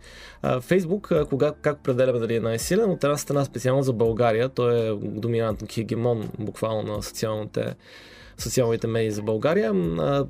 Фейсбук, 0.62 1.12
кога, 1.30 1.54
как 1.62 1.80
определяме 1.80 2.20
дали 2.20 2.36
е 2.36 2.40
най-силен? 2.40 2.92
От 2.92 3.04
една 3.04 3.18
страна 3.18 3.46
специално 3.46 3.84
за 3.84 3.94
България. 3.94 4.50
Той 4.50 4.88
е 4.88 4.94
доминантен 4.96 5.68
хегемон 5.68 6.30
буквално 6.40 6.96
на 6.96 7.04
социалните 7.04 7.76
социалните 8.38 8.88
медии 8.88 9.12
за 9.12 9.22
България. 9.22 9.74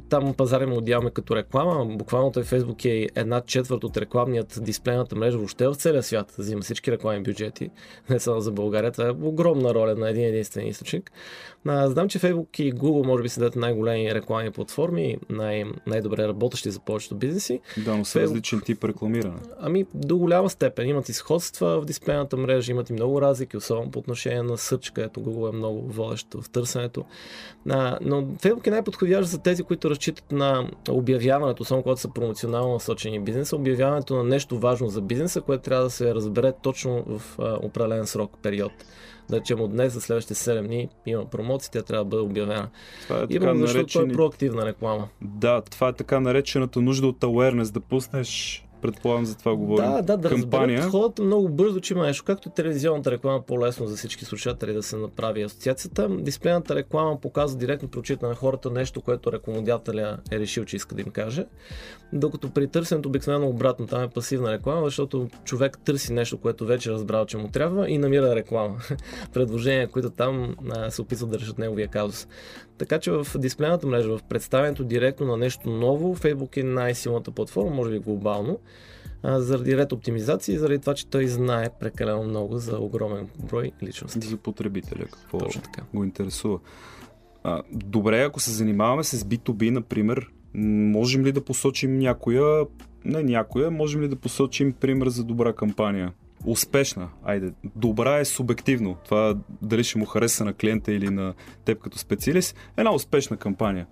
Там 0.09 0.33
пазарен 0.33 0.73
отделяме 0.73 1.09
като 1.09 1.35
реклама. 1.35 1.85
Буквално 1.85 2.31
той 2.31 2.43
Фейсбук 2.43 2.85
е 2.85 3.07
една 3.15 3.41
четвърт 3.41 3.83
от 3.83 3.97
рекламният 3.97 4.59
дисплейната 4.61 5.15
мрежа 5.15 5.37
въобще 5.37 5.67
в 5.67 5.75
целия 5.75 6.03
свят. 6.03 6.35
Взима 6.37 6.61
всички 6.61 6.91
рекламни 6.91 7.23
бюджети, 7.23 7.69
не 8.09 8.19
само 8.19 8.41
за 8.41 8.51
България. 8.51 8.91
Това 8.91 9.07
е 9.07 9.11
огромна 9.11 9.73
роля 9.73 9.95
на 9.95 10.09
един 10.09 10.23
единствен 10.23 10.67
източник. 10.67 11.11
Знам, 11.65 12.09
че 12.09 12.19
Facebook 12.19 12.61
и 12.61 12.73
Google 12.73 13.05
може 13.05 13.23
би 13.23 13.29
са 13.29 13.51
най-големи 13.55 14.15
рекламни 14.15 14.51
платформи, 14.51 15.17
най- 15.29 15.63
най-добре 15.87 16.27
работещи 16.27 16.71
за 16.71 16.79
повечето 16.79 17.15
бизнеси. 17.15 17.59
Да, 17.85 17.97
но 17.97 18.05
са 18.05 18.19
Facebook... 18.19 18.23
различен 18.23 18.61
тип 18.61 18.83
рекламиране. 18.83 19.39
Ами, 19.59 19.85
до 19.93 20.17
голяма 20.17 20.49
степен. 20.49 20.87
Имат 20.87 21.09
изходства 21.09 21.81
в 21.81 21.85
дисплейната 21.85 22.37
мрежа, 22.37 22.71
имат 22.71 22.89
и 22.89 22.93
много 22.93 23.21
разлики, 23.21 23.57
особено 23.57 23.91
по 23.91 23.99
отношение 23.99 24.41
на 24.41 24.57
Search, 24.57 24.93
където 24.93 25.19
Google 25.19 25.49
е 25.49 25.57
много 25.57 25.81
водещ 25.81 26.27
в 26.33 26.49
търсенето. 26.49 27.05
А, 27.69 27.96
но 28.01 28.21
Facebook 28.21 28.67
е 28.67 28.71
най-подходящ 28.71 29.29
за 29.29 29.37
тези, 29.41 29.63
които 29.63 29.89
разчитат 29.89 30.31
на 30.31 30.69
обявяването, 30.89 31.65
само 31.65 31.83
когато 31.83 32.01
са 32.01 32.13
промоционално 32.13 32.73
насочени 32.73 33.19
бизнеса, 33.19 33.55
обявяването 33.55 34.15
на 34.15 34.23
нещо 34.23 34.59
важно 34.59 34.87
за 34.87 35.01
бизнеса, 35.01 35.41
което 35.41 35.63
трябва 35.63 35.83
да 35.83 35.89
се 35.89 36.15
разбере 36.15 36.53
точно 36.61 37.03
в 37.07 37.39
а, 37.39 37.57
определен 37.61 38.07
срок, 38.07 38.31
период 38.41 38.71
да 39.29 39.39
речем 39.39 39.61
от 39.61 39.71
днес 39.71 39.93
за 39.93 40.01
следващите 40.01 40.35
7 40.35 40.67
дни 40.67 40.89
има 41.05 41.25
промоция, 41.25 41.71
тя 41.71 41.81
трябва 41.81 42.05
да 42.05 42.09
бъде 42.09 42.23
обявена. 42.23 42.69
Това 43.03 43.17
е 43.17 43.21
така 43.21 43.33
Имам, 43.33 43.57
защото 43.57 43.77
наречени... 43.77 44.11
е 44.11 44.15
проактивна 44.15 44.65
реклама. 44.65 45.07
Да, 45.21 45.61
това 45.61 45.87
е 45.87 45.93
така 45.93 46.19
наречената 46.19 46.81
нужда 46.81 47.07
от 47.07 47.19
awareness, 47.19 47.71
да 47.71 47.79
пуснеш 47.79 48.63
Предполагам 48.81 49.25
за 49.25 49.37
това 49.37 49.55
говорим. 49.55 49.91
Да, 49.91 50.01
да, 50.01 50.17
да 50.17 50.29
Кампания. 50.29 50.83
разберат 50.83 51.19
много 51.19 51.49
бързо, 51.49 51.79
че 51.79 51.93
има 51.93 52.05
нещо. 52.05 52.23
Както 52.23 52.49
телевизионната 52.49 53.11
реклама 53.11 53.41
по-лесно 53.41 53.87
за 53.87 53.95
всички 53.95 54.25
слушатели 54.25 54.73
да 54.73 54.83
се 54.83 54.97
направи 54.97 55.41
асоциацията. 55.41 56.09
Дисплейната 56.09 56.75
реклама 56.75 57.21
показва 57.21 57.59
директно 57.59 57.89
прочита 57.89 58.27
на 58.27 58.35
хората 58.35 58.71
нещо, 58.71 59.01
което 59.01 59.31
рекламодателя 59.31 60.17
е 60.31 60.39
решил, 60.39 60.65
че 60.65 60.75
иска 60.75 60.95
да 60.95 61.01
им 61.01 61.09
каже. 61.09 61.45
Докато 62.13 62.49
при 62.49 62.67
търсенето 62.67 63.09
обикновено 63.09 63.47
обратно, 63.47 63.87
там 63.87 64.03
е 64.03 64.07
пасивна 64.07 64.51
реклама, 64.51 64.85
защото 64.85 65.27
човек 65.43 65.77
търси 65.85 66.13
нещо, 66.13 66.37
което 66.37 66.65
вече 66.65 66.89
е 66.89 66.93
разбрал, 66.93 67.25
че 67.25 67.37
му 67.37 67.47
трябва 67.47 67.89
и 67.89 67.97
намира 67.97 68.35
реклама. 68.35 68.75
Предложения, 69.33 69.87
които 69.87 70.09
там 70.09 70.55
а, 70.69 70.91
се 70.91 71.01
опитват 71.01 71.29
да 71.29 71.39
решат 71.39 71.57
неговия 71.57 71.87
казус. 71.87 72.27
Така 72.77 72.99
че 72.99 73.11
в 73.11 73.27
дисплейната 73.35 73.87
мрежа, 73.87 74.17
в 74.17 74.23
представянето 74.23 74.83
директно 74.83 75.25
на 75.27 75.37
нещо 75.37 75.69
ново, 75.69 76.15
Facebook 76.15 76.57
е 76.57 76.63
най-силната 76.63 77.31
платформа, 77.31 77.71
може 77.71 77.91
би 77.91 77.99
глобално, 77.99 78.59
а, 79.23 79.39
заради 79.39 79.77
ред 79.77 79.91
оптимизации 79.91 80.55
и 80.55 80.57
заради 80.57 80.79
това, 80.79 80.93
че 80.93 81.07
той 81.07 81.27
знае 81.27 81.69
прекалено 81.79 82.23
много 82.23 82.57
за 82.57 82.77
огромен 82.77 83.27
брой 83.49 83.71
личности. 83.83 84.27
За 84.27 84.37
потребителя, 84.37 85.05
какво 85.05 85.37
Точно 85.37 85.61
така. 85.61 85.83
го 85.93 86.03
интересува. 86.03 86.59
А, 87.43 87.61
добре, 87.71 88.23
ако 88.23 88.39
се 88.39 88.51
занимаваме 88.51 89.03
с 89.03 89.23
B2B, 89.23 89.69
например, 89.69 90.31
можем 90.53 91.25
ли 91.25 91.31
да 91.31 91.45
посочим 91.45 91.99
някоя, 91.99 92.65
не 93.05 93.23
някоя, 93.23 93.71
можем 93.71 94.01
ли 94.01 94.07
да 94.07 94.15
посочим 94.15 94.73
пример 94.73 95.07
за 95.07 95.23
добра 95.23 95.53
кампания? 95.53 96.13
Успешна, 96.45 97.09
айде, 97.23 97.53
добра 97.75 98.17
е 98.17 98.25
субективно. 98.25 98.97
Това 99.05 99.37
дали 99.61 99.83
ще 99.83 99.97
му 99.97 100.05
хареса 100.05 100.45
на 100.45 100.53
клиента 100.53 100.91
или 100.91 101.09
на 101.09 101.33
теб 101.65 101.79
като 101.79 101.97
специалист. 101.97 102.55
Една 102.77 102.93
успешна 102.93 103.37
кампания. 103.37 103.87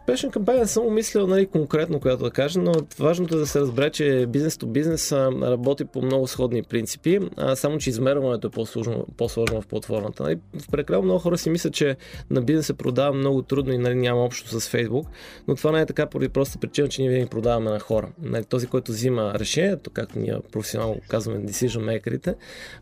Успешна 0.00 0.30
кампания 0.30 0.62
не 0.62 0.68
съм 0.68 0.86
умислил 0.86 1.26
нали, 1.26 1.46
конкретно, 1.46 2.00
която 2.00 2.24
да 2.24 2.30
кажа, 2.30 2.60
но 2.60 2.72
важното 2.98 3.36
е 3.36 3.38
да 3.38 3.46
се 3.46 3.60
разбере, 3.60 3.90
че 3.90 4.26
бизнес 4.28 4.58
то 4.58 4.66
бизнес 4.66 5.12
работи 5.12 5.84
по 5.84 6.02
много 6.02 6.26
сходни 6.26 6.62
принципи, 6.62 7.20
а, 7.36 7.56
само 7.56 7.78
че 7.78 7.90
измерването 7.90 8.46
е 8.46 8.50
по-сложно, 8.50 9.06
по-сложно 9.16 9.60
в 9.60 9.66
платформата. 9.66 10.22
Нали, 10.22 10.38
в 10.58 10.70
прекалено 10.70 11.02
много 11.02 11.18
хора 11.18 11.38
си 11.38 11.50
мислят, 11.50 11.74
че 11.74 11.96
на 12.30 12.42
бизнес 12.42 12.66
се 12.66 12.74
продава 12.74 13.12
много 13.12 13.42
трудно 13.42 13.72
и 13.72 13.78
нали, 13.78 13.94
няма 13.94 14.24
общо 14.24 14.60
с 14.60 14.68
Фейсбук, 14.68 15.06
но 15.48 15.54
това 15.54 15.72
не 15.72 15.80
е 15.80 15.86
така 15.86 16.06
поради 16.06 16.28
проста 16.28 16.58
причина, 16.58 16.88
че 16.88 17.02
ние 17.02 17.10
винаги 17.10 17.30
продаваме 17.30 17.70
на 17.70 17.80
хора. 17.80 18.08
Нали, 18.22 18.44
този, 18.44 18.66
който 18.66 18.92
взима 18.92 19.34
решението, 19.34 19.90
както 19.90 20.18
ние 20.18 20.36
професионално 20.52 21.00
казваме 21.08 21.40
decision 21.40 22.02
makerите, 22.02 22.34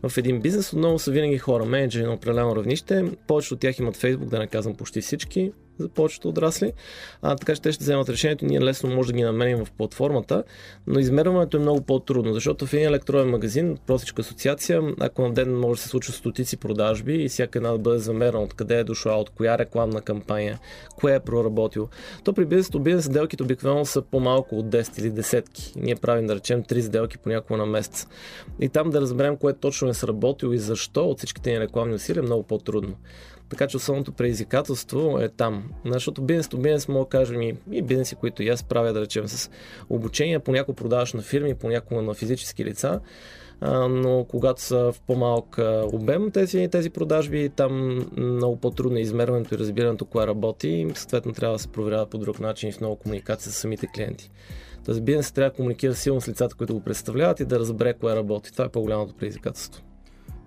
в 0.03 0.17
един 0.17 0.41
бизнес 0.41 0.73
отново 0.73 0.99
са 0.99 1.11
винаги 1.11 1.37
хора, 1.37 1.65
менеджери 1.65 2.05
на 2.05 2.13
определено 2.13 2.55
равнище. 2.55 3.05
Повечето 3.27 3.53
от 3.53 3.59
тях 3.59 3.79
имат 3.79 3.95
Фейсбук, 3.95 4.29
да 4.29 4.39
не 4.39 4.47
казвам 4.47 4.75
почти 4.75 5.01
всички, 5.01 5.51
за 5.79 5.89
повечето 5.89 6.29
отрасли. 6.29 6.73
А, 7.21 7.35
така 7.35 7.55
че 7.55 7.61
те 7.61 7.71
ще 7.71 7.83
вземат 7.83 8.09
решението. 8.09 8.45
Ние 8.45 8.61
лесно 8.61 8.95
може 8.95 9.07
да 9.07 9.17
ги 9.17 9.23
намерим 9.23 9.65
в 9.65 9.71
платформата, 9.71 10.43
но 10.87 10.99
измерването 10.99 11.57
е 11.57 11.59
много 11.59 11.81
по-трудно, 11.81 12.33
защото 12.33 12.65
в 12.65 12.73
един 12.73 12.87
електронен 12.87 13.29
магазин, 13.29 13.77
простичка 13.87 14.21
асоциация, 14.21 14.81
ако 14.99 15.21
на 15.21 15.33
ден 15.33 15.59
може 15.59 15.79
да 15.79 15.83
се 15.83 15.89
случва 15.89 16.13
стотици 16.13 16.57
продажби 16.57 17.13
и 17.13 17.29
всяка 17.29 17.59
една 17.59 17.71
да 17.71 17.77
бъде 17.77 17.99
замерена 17.99 18.43
откъде 18.43 18.79
е 18.79 18.83
дошла, 18.83 19.13
от 19.13 19.29
коя 19.29 19.57
рекламна 19.57 20.01
кампания, 20.01 20.59
кое 20.95 21.15
е 21.15 21.19
проработил, 21.19 21.89
то 22.23 22.33
при 22.33 22.45
бизнес 22.45 22.69
то 22.69 22.79
бизнес 22.79 23.05
сделките 23.05 23.43
обикновено 23.43 23.85
са 23.85 24.01
по-малко 24.01 24.55
от 24.55 24.65
10 24.65 24.99
или 24.99 25.09
десетки. 25.09 25.73
Ние 25.75 25.95
правим 25.95 26.27
да 26.27 26.35
речем 26.35 26.63
3 26.63 26.79
сделки 26.79 27.17
понякога 27.17 27.57
на 27.57 27.65
месец. 27.65 28.07
И 28.59 28.69
там 28.69 28.89
да 28.89 29.01
разберем 29.01 29.37
кое 29.37 29.53
точно 29.53 29.89
е 29.89 29.93
сработило 29.93 30.53
и 30.53 30.57
защо 30.57 31.09
от 31.09 31.17
всичките 31.17 31.51
ни 31.51 31.59
рекламни 31.59 31.95
усилия 31.95 32.19
е 32.19 32.23
много 32.23 32.43
по-трудно. 32.43 32.95
Така 33.49 33.67
че 33.67 33.77
основното 33.77 34.11
предизвикателство 34.11 35.19
е 35.19 35.29
там. 35.29 35.63
Защото 35.85 36.21
бизнес 36.21 36.47
то 36.47 36.57
бизнес 36.57 36.87
мога 36.87 37.05
да 37.05 37.09
кажем 37.09 37.41
и, 37.41 37.55
и 37.71 37.81
бизнеси, 37.81 38.15
които 38.15 38.43
и 38.43 38.49
аз 38.49 38.63
правя, 38.63 38.93
да 38.93 39.01
речем, 39.01 39.27
с 39.27 39.49
обучение, 39.89 40.39
понякога 40.39 40.75
продаваш 40.75 41.13
на 41.13 41.21
фирми, 41.21 41.55
понякога 41.55 42.01
на 42.01 42.13
физически 42.13 42.65
лица, 42.65 42.99
но 43.89 44.25
когато 44.29 44.61
са 44.61 44.91
в 44.91 45.01
по-малък 45.07 45.57
обем 45.93 46.31
тези, 46.31 46.67
тези 46.71 46.89
продажби, 46.89 47.49
там 47.55 48.05
много 48.17 48.55
по-трудно 48.55 48.97
е 48.97 49.01
измерването 49.01 49.55
и 49.55 49.57
разбирането 49.57 50.05
кое 50.05 50.27
работи 50.27 50.69
и 50.69 50.91
съответно 50.95 51.33
трябва 51.33 51.55
да 51.55 51.59
се 51.59 51.67
проверява 51.67 52.05
по 52.05 52.17
друг 52.17 52.39
начин 52.39 52.69
и 52.69 52.71
в 52.71 52.79
много 52.79 52.95
комуникация 52.95 53.51
с 53.51 53.55
самите 53.55 53.87
клиенти. 53.87 54.31
Тоест 54.85 55.03
бизнес 55.03 55.31
трябва 55.31 55.49
да 55.49 55.55
комуникира 55.55 55.95
силно 55.95 56.21
с 56.21 56.27
лицата, 56.27 56.55
които 56.55 56.73
го 56.73 56.81
представляват 56.81 57.39
и 57.39 57.45
да 57.45 57.59
разбере 57.59 57.93
кое 57.93 58.15
работи. 58.15 58.51
Това 58.51 58.65
е 58.65 58.69
по-голямото 58.69 59.13
предизвикателство. 59.13 59.83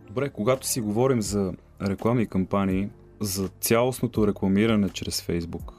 Добре, 0.06 0.28
когато 0.28 0.66
си 0.66 0.80
говорим 0.80 1.22
за 1.22 1.52
рекламни 1.82 2.26
кампании, 2.26 2.88
за 3.20 3.48
цялостното 3.48 4.26
рекламиране 4.26 4.88
чрез 4.88 5.22
Фейсбук, 5.22 5.72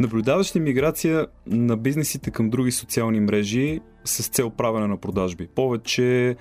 наблюдаваш 0.00 0.56
ли 0.56 0.60
миграция 0.60 1.26
на 1.46 1.76
бизнесите 1.76 2.30
към 2.30 2.50
други 2.50 2.72
социални 2.72 3.20
мрежи 3.20 3.80
с 4.04 4.28
цел 4.28 4.50
правене 4.50 4.86
на 4.86 4.96
продажби? 4.96 5.48
Повече 5.54 6.36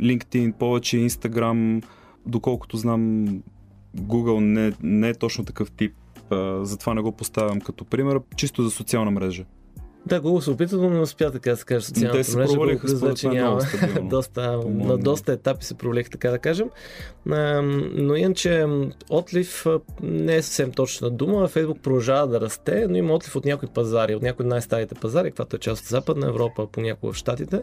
LinkedIn, 0.00 0.52
повече 0.52 0.96
Instagram, 0.96 1.84
доколкото 2.26 2.76
знам 2.76 3.26
Google 3.96 4.40
не, 4.40 4.72
не 4.82 5.08
е 5.08 5.14
точно 5.14 5.44
такъв 5.44 5.70
тип, 5.70 5.94
затова 6.62 6.94
не 6.94 7.00
го 7.00 7.12
поставям 7.12 7.60
като 7.60 7.84
пример, 7.84 8.20
чисто 8.36 8.62
за 8.62 8.70
социална 8.70 9.10
мрежа. 9.10 9.44
Да, 10.06 10.20
Google 10.20 10.40
се 10.40 10.50
опита, 10.50 10.76
но 10.76 10.90
не 10.90 11.00
успя 11.00 11.30
така 11.30 11.50
да 11.50 11.56
се 11.56 11.64
каже 11.64 11.86
социалната 11.86 12.36
мрежа. 12.36 12.52
Провалиха, 12.52 12.88
според 12.88 13.16
че 13.16 13.28
няма. 13.28 13.60
доста, 14.02 14.60
на 14.66 14.98
доста 14.98 15.32
етапи 15.32 15.64
се 15.64 15.74
провалиха, 15.74 16.10
така 16.10 16.30
да 16.30 16.38
кажем. 16.38 16.70
но 17.26 18.14
иначе 18.16 18.66
отлив 19.10 19.66
не 20.02 20.36
е 20.36 20.42
съвсем 20.42 20.72
точна 20.72 21.10
дума. 21.10 21.48
Фейсбук 21.48 21.82
продължава 21.82 22.26
да 22.26 22.40
расте, 22.40 22.86
но 22.88 22.96
има 22.96 23.14
отлив 23.14 23.36
от 23.36 23.44
някои 23.44 23.68
пазари, 23.68 24.14
от 24.14 24.22
някои 24.22 24.46
най-старите 24.46 24.94
пазари, 24.94 25.30
каквато 25.30 25.56
е 25.56 25.58
част 25.58 25.82
от 25.82 25.88
Западна 25.88 26.28
Европа, 26.28 26.66
понякога 26.72 27.12
в 27.12 27.16
Штатите 27.16 27.62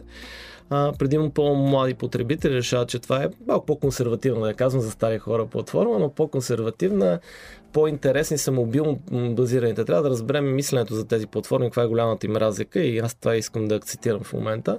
а, 0.70 0.92
предимно 0.98 1.30
по-млади 1.30 1.94
потребители 1.94 2.54
решават, 2.54 2.88
че 2.88 2.98
това 2.98 3.22
е 3.22 3.28
малко 3.46 3.66
по-консервативна, 3.66 4.46
да 4.46 4.54
казвам 4.54 4.82
за 4.82 4.90
стари 4.90 5.18
хора 5.18 5.46
платформа, 5.46 5.98
но 5.98 6.10
по-консервативна, 6.10 7.20
по-интересни 7.72 8.38
са 8.38 8.52
мобилно 8.52 8.98
базираните. 9.10 9.84
Трябва 9.84 10.02
да 10.02 10.10
разберем 10.10 10.54
мисленето 10.54 10.94
за 10.94 11.06
тези 11.06 11.26
платформи, 11.26 11.66
каква 11.66 11.82
е 11.82 11.86
голямата 11.86 12.26
им 12.26 12.36
разлика 12.36 12.80
и 12.80 12.98
аз 12.98 13.14
това 13.14 13.36
искам 13.36 13.68
да 13.68 13.74
акцентирам 13.74 14.20
в 14.22 14.32
момента, 14.32 14.78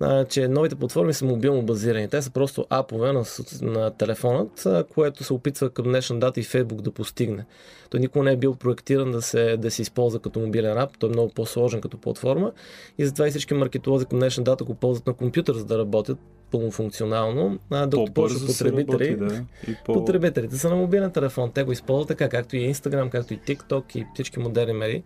а, 0.00 0.24
че 0.24 0.48
новите 0.48 0.74
платформи 0.74 1.12
са 1.12 1.24
мобилно 1.24 1.62
базирани. 1.62 2.08
Те 2.08 2.22
са 2.22 2.30
просто 2.30 2.66
апове 2.70 3.12
на, 3.12 3.24
на 3.62 3.90
телефонът, 3.90 4.66
което 4.94 5.24
се 5.24 5.32
опитва 5.32 5.70
към 5.70 5.84
днешна 5.84 6.18
дата 6.18 6.40
и 6.40 6.44
Facebook 6.44 6.80
да 6.80 6.90
постигне. 6.90 7.44
Той 7.90 8.00
никога 8.00 8.24
не 8.24 8.32
е 8.32 8.36
бил 8.36 8.54
проектиран 8.54 9.12
да 9.12 9.22
се, 9.22 9.56
да 9.56 9.70
се 9.70 9.82
използва 9.82 10.20
като 10.20 10.40
мобилен 10.40 10.78
ап, 10.78 10.98
той 10.98 11.08
е 11.08 11.12
много 11.12 11.32
по-сложен 11.34 11.80
като 11.80 11.98
платформа 11.98 12.52
и 12.98 13.06
затова 13.06 13.26
и 13.26 13.30
всички 13.30 13.54
маркетолози 13.54 14.06
към 14.06 14.18
днешна 14.18 14.44
дата 14.44 14.64
го 14.64 14.74
ползват 14.74 15.06
на 15.06 15.12
компютър, 15.12 15.54
за 15.54 15.64
да 15.64 15.78
работят 15.78 16.18
пълнофункционално, 16.50 17.58
а 17.70 17.86
докато 17.86 18.12
повече 18.12 18.46
потребители, 18.46 19.10
работи, 19.10 19.16
да. 19.16 19.44
по... 19.84 19.92
потребителите 19.92 20.56
са 20.56 20.70
на 20.70 20.76
мобилен 20.76 21.10
телефон. 21.10 21.52
Те 21.52 21.62
го 21.62 21.72
използват 21.72 22.08
така, 22.08 22.28
както 22.28 22.56
и 22.56 22.74
Instagram, 22.74 23.10
както 23.10 23.34
и 23.34 23.38
TikTok 23.38 23.96
и 23.96 24.06
всички 24.14 24.38
модерни 24.38 24.72
медии. 24.72 25.02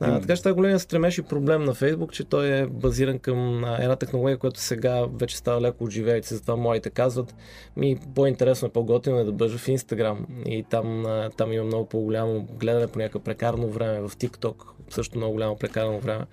А, 0.00 0.20
така 0.20 0.36
че 0.36 0.42
това 0.42 0.50
е 0.50 0.54
големия 0.54 0.78
стремеж 0.78 1.18
и 1.18 1.22
проблем 1.22 1.64
на 1.64 1.74
Facebook, 1.74 2.10
че 2.10 2.24
той 2.24 2.48
е 2.48 2.66
базиран 2.66 3.18
към 3.18 3.64
една 3.64 3.96
технология, 3.96 4.38
която 4.38 4.60
сега 4.60 5.06
вече 5.14 5.36
става 5.36 5.60
леко 5.60 5.84
отживеете, 5.84 6.34
затова 6.34 6.56
моите 6.56 6.90
казват, 6.90 7.34
ми 7.76 7.98
по-интересно, 8.14 8.70
по-готино 8.70 9.18
е 9.18 9.24
да 9.24 9.32
бъжа 9.32 9.58
в 9.58 9.66
Instagram 9.66 10.44
и 10.46 10.64
там, 10.70 11.06
там 11.36 11.52
има 11.52 11.64
много 11.64 11.88
по-голямо 11.88 12.48
гледане 12.58 12.86
по 12.86 12.98
някакъв 12.98 13.22
прекарно 13.22 13.68
време, 13.68 14.00
в 14.00 14.10
TikTok 14.10 14.54
също 14.90 15.18
много 15.18 15.32
голямо 15.32 15.56
прекарано 15.56 16.00
време. 16.00 16.24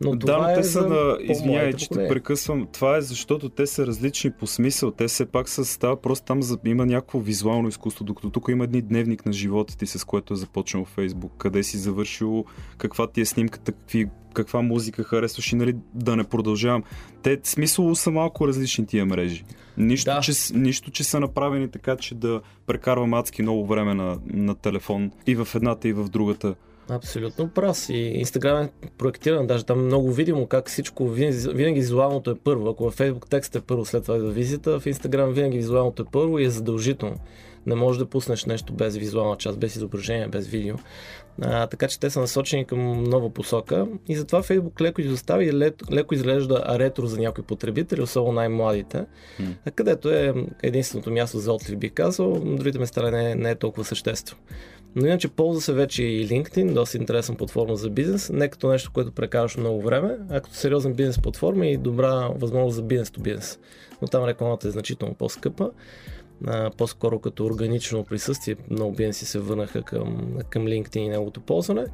Но 0.00 0.16
да, 0.16 0.38
но 0.38 0.48
е 0.48 0.54
те 0.54 0.60
е 0.60 0.64
са 0.64 0.88
на... 0.88 1.18
Извинявай, 1.20 1.72
че 1.72 1.88
те 1.88 2.08
прекъсвам. 2.08 2.68
Това 2.72 2.96
е 2.96 3.00
защото 3.00 3.48
те 3.48 3.66
са 3.66 3.86
различни 3.86 4.30
по 4.30 4.46
смисъл. 4.46 4.90
Те 4.90 5.08
все 5.08 5.26
пак 5.26 5.48
са 5.48 5.64
става 5.64 6.00
просто 6.00 6.26
там 6.26 6.42
за... 6.42 6.58
има 6.64 6.86
някакво 6.86 7.18
визуално 7.18 7.68
изкуство, 7.68 8.04
докато 8.04 8.30
тук 8.30 8.48
има 8.48 8.64
един 8.64 8.86
дневник 8.86 9.26
на 9.26 9.32
живота 9.32 9.78
ти, 9.78 9.86
с 9.86 10.04
което 10.04 10.34
е 10.34 10.36
започнал 10.36 10.84
Фейсбук. 10.84 11.32
Къде 11.38 11.62
си 11.62 11.78
завършил, 11.78 12.44
каква 12.78 13.01
ти 13.06 13.20
е 13.20 13.24
снимката, 13.24 13.72
какви 13.72 14.08
каква 14.34 14.62
музика 14.62 15.04
харесваш 15.04 15.52
и 15.52 15.56
нали, 15.56 15.76
да 15.94 16.16
не 16.16 16.24
продължавам. 16.24 16.82
Те 17.22 17.40
смисъл 17.42 17.94
са 17.94 18.10
малко 18.10 18.48
различни 18.48 18.86
тия 18.86 19.06
мрежи. 19.06 19.44
Нищо, 19.76 20.10
да. 20.10 20.20
че, 20.20 20.32
нищо, 20.54 20.90
че 20.90 21.04
са 21.04 21.20
направени 21.20 21.70
така, 21.70 21.96
че 21.96 22.14
да 22.14 22.40
прекарвам 22.66 23.14
адски 23.14 23.42
много 23.42 23.66
време 23.66 23.94
на, 23.94 24.18
на 24.26 24.54
телефон 24.54 25.10
и 25.26 25.34
в 25.34 25.48
едната 25.54 25.88
и 25.88 25.92
в 25.92 26.08
другата. 26.08 26.54
Абсолютно 26.90 27.48
прав 27.48 27.88
И 27.88 27.98
Инстаграм 27.98 28.64
е 28.64 28.70
проектиран, 28.98 29.46
даже 29.46 29.64
там 29.64 29.84
много 29.84 30.12
видимо 30.12 30.46
как 30.46 30.68
всичко, 30.68 31.08
винаги, 31.08 31.80
визуалното 31.80 32.30
е 32.30 32.34
първо. 32.34 32.68
Ако 32.68 32.84
във 32.84 32.98
Facebook 32.98 33.28
текстът 33.28 33.62
е 33.62 33.66
първо, 33.66 33.84
след 33.84 34.02
това 34.02 34.16
е 34.16 34.20
визита, 34.20 34.80
в 34.80 34.86
Инстаграм 34.86 35.32
винаги 35.32 35.56
визуалното 35.56 36.02
е 36.02 36.06
първо 36.12 36.38
и 36.38 36.44
е 36.44 36.50
задължително. 36.50 37.16
Не 37.66 37.74
можеш 37.74 37.98
да 37.98 38.06
пуснеш 38.06 38.44
нещо 38.44 38.72
без 38.72 38.96
визуална 38.96 39.36
част, 39.36 39.58
без 39.58 39.76
изображение, 39.76 40.28
без 40.28 40.48
видео. 40.48 40.76
А, 41.42 41.66
така 41.66 41.88
че 41.88 42.00
те 42.00 42.10
са 42.10 42.20
насочени 42.20 42.64
към 42.64 43.04
нова 43.04 43.30
посока 43.30 43.86
и 44.08 44.16
затова 44.16 44.42
Facebook 44.42 44.80
леко 44.80 45.00
изостава 45.00 45.44
и 45.44 45.52
леко 45.92 46.14
изглежда 46.14 46.64
ретро 46.78 47.06
за 47.06 47.18
някои 47.18 47.44
потребители, 47.44 48.02
особено 48.02 48.32
най-младите, 48.32 49.04
mm. 49.40 49.72
където 49.74 50.10
е 50.10 50.34
единственото 50.62 51.10
място 51.10 51.38
за 51.38 51.52
отлив, 51.52 51.78
би 51.78 51.90
казал, 51.90 52.40
другите 52.44 52.78
места 52.78 53.10
не, 53.10 53.34
не 53.34 53.50
е 53.50 53.54
толкова 53.54 53.84
съществено. 53.84 54.40
Но 54.96 55.06
иначе 55.06 55.28
ползва 55.28 55.60
се 55.60 55.72
вече 55.72 56.02
и 56.02 56.28
LinkedIn, 56.28 56.72
доста 56.72 56.96
интересна 56.96 57.34
платформа 57.34 57.76
за 57.76 57.90
бизнес, 57.90 58.30
не 58.30 58.48
като 58.48 58.68
нещо, 58.68 58.90
което 58.94 59.12
прекараш 59.12 59.56
много 59.56 59.82
време, 59.82 60.18
а 60.30 60.40
като 60.40 60.54
сериозен 60.54 60.94
бизнес 60.94 61.18
платформа 61.18 61.66
и 61.66 61.76
добра 61.76 62.28
възможност 62.34 62.76
за 62.76 62.82
бизнес 62.82 63.10
то 63.10 63.20
бизнес. 63.20 63.58
Но 64.02 64.08
там 64.08 64.24
рекламата 64.24 64.68
е 64.68 64.70
значително 64.70 65.14
по-скъпа. 65.14 65.70
А, 66.46 66.70
по-скоро 66.70 67.18
като 67.18 67.46
органично 67.46 68.04
присъствие. 68.04 68.56
Много 68.70 68.92
бизнеси 68.92 69.26
се 69.26 69.38
върнаха 69.38 69.82
към, 69.82 70.38
към 70.50 70.64
LinkedIn 70.64 70.98
и 70.98 71.08
неговото 71.08 71.40
ползване. 71.40 71.86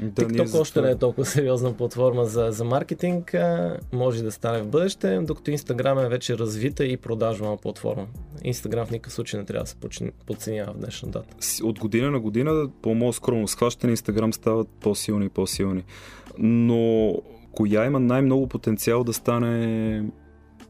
Да, 0.00 0.22
TikTok 0.22 0.60
още 0.60 0.80
не 0.80 0.90
е 0.90 0.98
толкова 0.98 1.24
сериозна 1.26 1.72
платформа 1.76 2.24
за, 2.24 2.48
за 2.50 2.64
маркетинг, 2.64 3.34
а, 3.34 3.76
може 3.92 4.22
да 4.22 4.32
стане 4.32 4.62
в 4.62 4.68
бъдеще, 4.68 5.18
докато 5.18 5.50
Instagram 5.50 6.06
е 6.06 6.08
вече 6.08 6.38
развита 6.38 6.84
и 6.84 6.96
продажна 6.96 7.56
платформа. 7.56 8.06
Instagram 8.44 8.84
в 8.84 8.90
никакъв 8.90 9.12
случай 9.12 9.40
не 9.40 9.46
трябва 9.46 9.64
да 9.64 9.70
се 9.70 10.10
подценява 10.26 10.72
в 10.72 10.78
днешна 10.78 11.08
дата. 11.08 11.36
От 11.62 11.78
година 11.78 12.10
на 12.10 12.20
година, 12.20 12.68
по 12.82 12.94
моят 12.94 13.14
скромно 13.14 13.48
схващане, 13.48 13.96
Instagram 13.96 14.34
стават 14.34 14.68
по-силни 14.80 15.26
и 15.26 15.28
по-силни. 15.28 15.84
Но 16.38 17.14
коя 17.52 17.84
има 17.84 18.00
най-много 18.00 18.46
потенциал 18.46 19.04
да 19.04 19.12
стане 19.12 20.04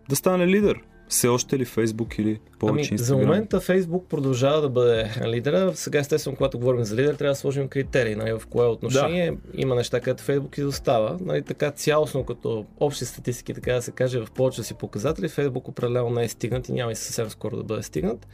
да 0.09 0.17
стане 0.17 0.47
лидер? 0.47 0.81
Все 1.09 1.29
още 1.29 1.59
ли 1.59 1.65
Фейсбук 1.65 2.19
или 2.19 2.41
повече 2.67 2.89
ами, 2.91 2.99
За 2.99 3.17
момента 3.17 3.61
Фейсбук 3.61 4.09
продължава 4.09 4.61
да 4.61 4.69
бъде 4.69 5.11
лидера. 5.27 5.73
Сега 5.75 5.99
естествено, 5.99 6.37
когато 6.37 6.59
говорим 6.59 6.85
за 6.85 6.97
лидер, 6.97 7.15
трябва 7.15 7.33
да 7.33 7.37
сложим 7.37 7.69
критерии. 7.69 8.15
Нали, 8.15 8.33
в 8.33 8.43
кое 8.51 8.67
отношение 8.67 9.31
да. 9.31 9.37
има 9.55 9.75
неща, 9.75 10.01
където 10.01 10.23
Фейсбук 10.23 10.59
изостава. 10.59 11.19
Нали, 11.21 11.43
така 11.43 11.71
цялостно, 11.71 12.25
като 12.25 12.67
общи 12.81 13.05
статистики, 13.05 13.55
така 13.55 13.73
да 13.73 13.83
се 13.83 13.91
каже, 13.91 14.21
в 14.21 14.31
повече 14.31 14.63
си 14.63 14.75
показатели, 14.75 15.29
Фейсбук 15.29 15.69
определено 15.69 16.11
не 16.11 16.25
е 16.25 16.29
стигнат 16.29 16.69
и 16.69 16.73
няма 16.73 16.93
и 16.93 16.97
съвсем 16.97 17.31
скоро 17.31 17.57
да 17.57 17.63
бъде 17.63 17.83
стигнат. 17.83 18.27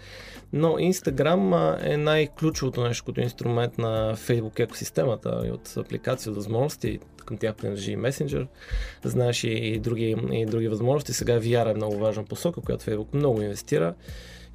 Но 0.53 0.69
Instagram 0.69 1.77
е 1.93 1.97
най-ключовото 1.97 2.83
нещо 2.83 3.05
като 3.05 3.21
инструмент 3.21 3.79
на 3.79 4.17
Фейсбук 4.17 4.59
екосистемата 4.59 5.43
и 5.47 5.51
от 5.51 5.77
апликации, 5.77 6.31
от 6.31 6.37
възможности 6.37 6.99
към 7.31 7.39
тях 7.39 7.55
принадлежи 7.55 7.93
и 7.93 7.97
Messenger, 7.97 8.47
знаеш 9.05 9.45
и 9.45 9.79
други, 9.79 10.17
и 10.33 10.47
други 10.47 10.69
възможности. 10.69 11.13
Сега 11.13 11.41
VR 11.41 11.71
е 11.71 11.75
много 11.75 11.99
важна 11.99 12.25
посока, 12.25 12.61
която 12.61 12.85
Facebook 12.85 13.15
много 13.15 13.43
инвестира 13.43 13.95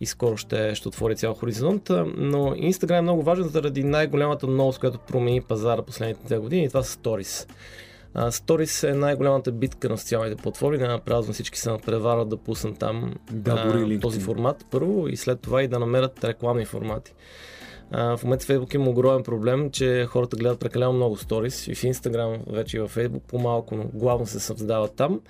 и 0.02 0.06
скоро 0.06 0.38
ще, 0.38 0.76
ще 0.76 0.88
отвори 0.88 1.16
цял 1.16 1.34
хоризонт. 1.34 1.90
Но 2.18 2.40
Instagram 2.56 2.98
е 2.98 3.02
много 3.02 3.24
важен 3.24 3.48
заради 3.48 3.84
най-голямата 3.84 4.48
новост, 4.48 4.80
която 4.80 5.00
промени 5.00 5.42
пазара 5.42 5.82
последните 5.82 6.26
две 6.26 6.38
години 6.38 6.64
и 6.64 6.68
това 6.68 6.84
са 6.84 6.98
Stories. 6.98 7.50
Stories 8.16 8.90
е 8.90 8.94
най-голямата 8.94 9.52
битка 9.52 9.90
на 9.90 9.98
социалните 9.98 10.36
платформи, 10.36 10.78
да 10.78 10.88
направят 10.88 11.34
всички 11.34 11.60
се 11.60 11.70
надпреварват 11.70 12.30
да 12.30 12.38
пуснат 12.38 12.80
там 12.80 13.14
да, 13.32 13.52
а, 13.52 14.00
този 14.00 14.20
формат 14.20 14.66
първо 14.72 15.08
и 15.08 15.18
след 15.18 15.42
това 15.42 15.64
и 15.64 15.68
да 15.68 15.80
намерят 15.80 16.24
рекламни 16.24 16.66
формати. 16.66 17.14
А, 17.92 18.18
в 18.18 18.24
момента 18.24 18.46
Facebook 18.46 18.76
има 18.76 18.90
огромен 18.90 19.24
проблем, 19.24 19.70
че 19.72 20.06
хората 20.06 20.38
гледат 20.38 20.60
прекалено 20.60 20.94
много 20.94 21.18
сторис 21.18 21.68
и 21.68 21.76
в 21.76 21.82
Instagram, 21.82 22.38
вече 22.48 22.78
и 22.78 22.80
в 22.80 22.90
Facebook 22.96 23.22
по-малко, 23.28 23.76
но 23.76 23.84
главно 23.94 24.26
се 24.26 24.40
създават 24.40 24.96
там, 24.96 25.22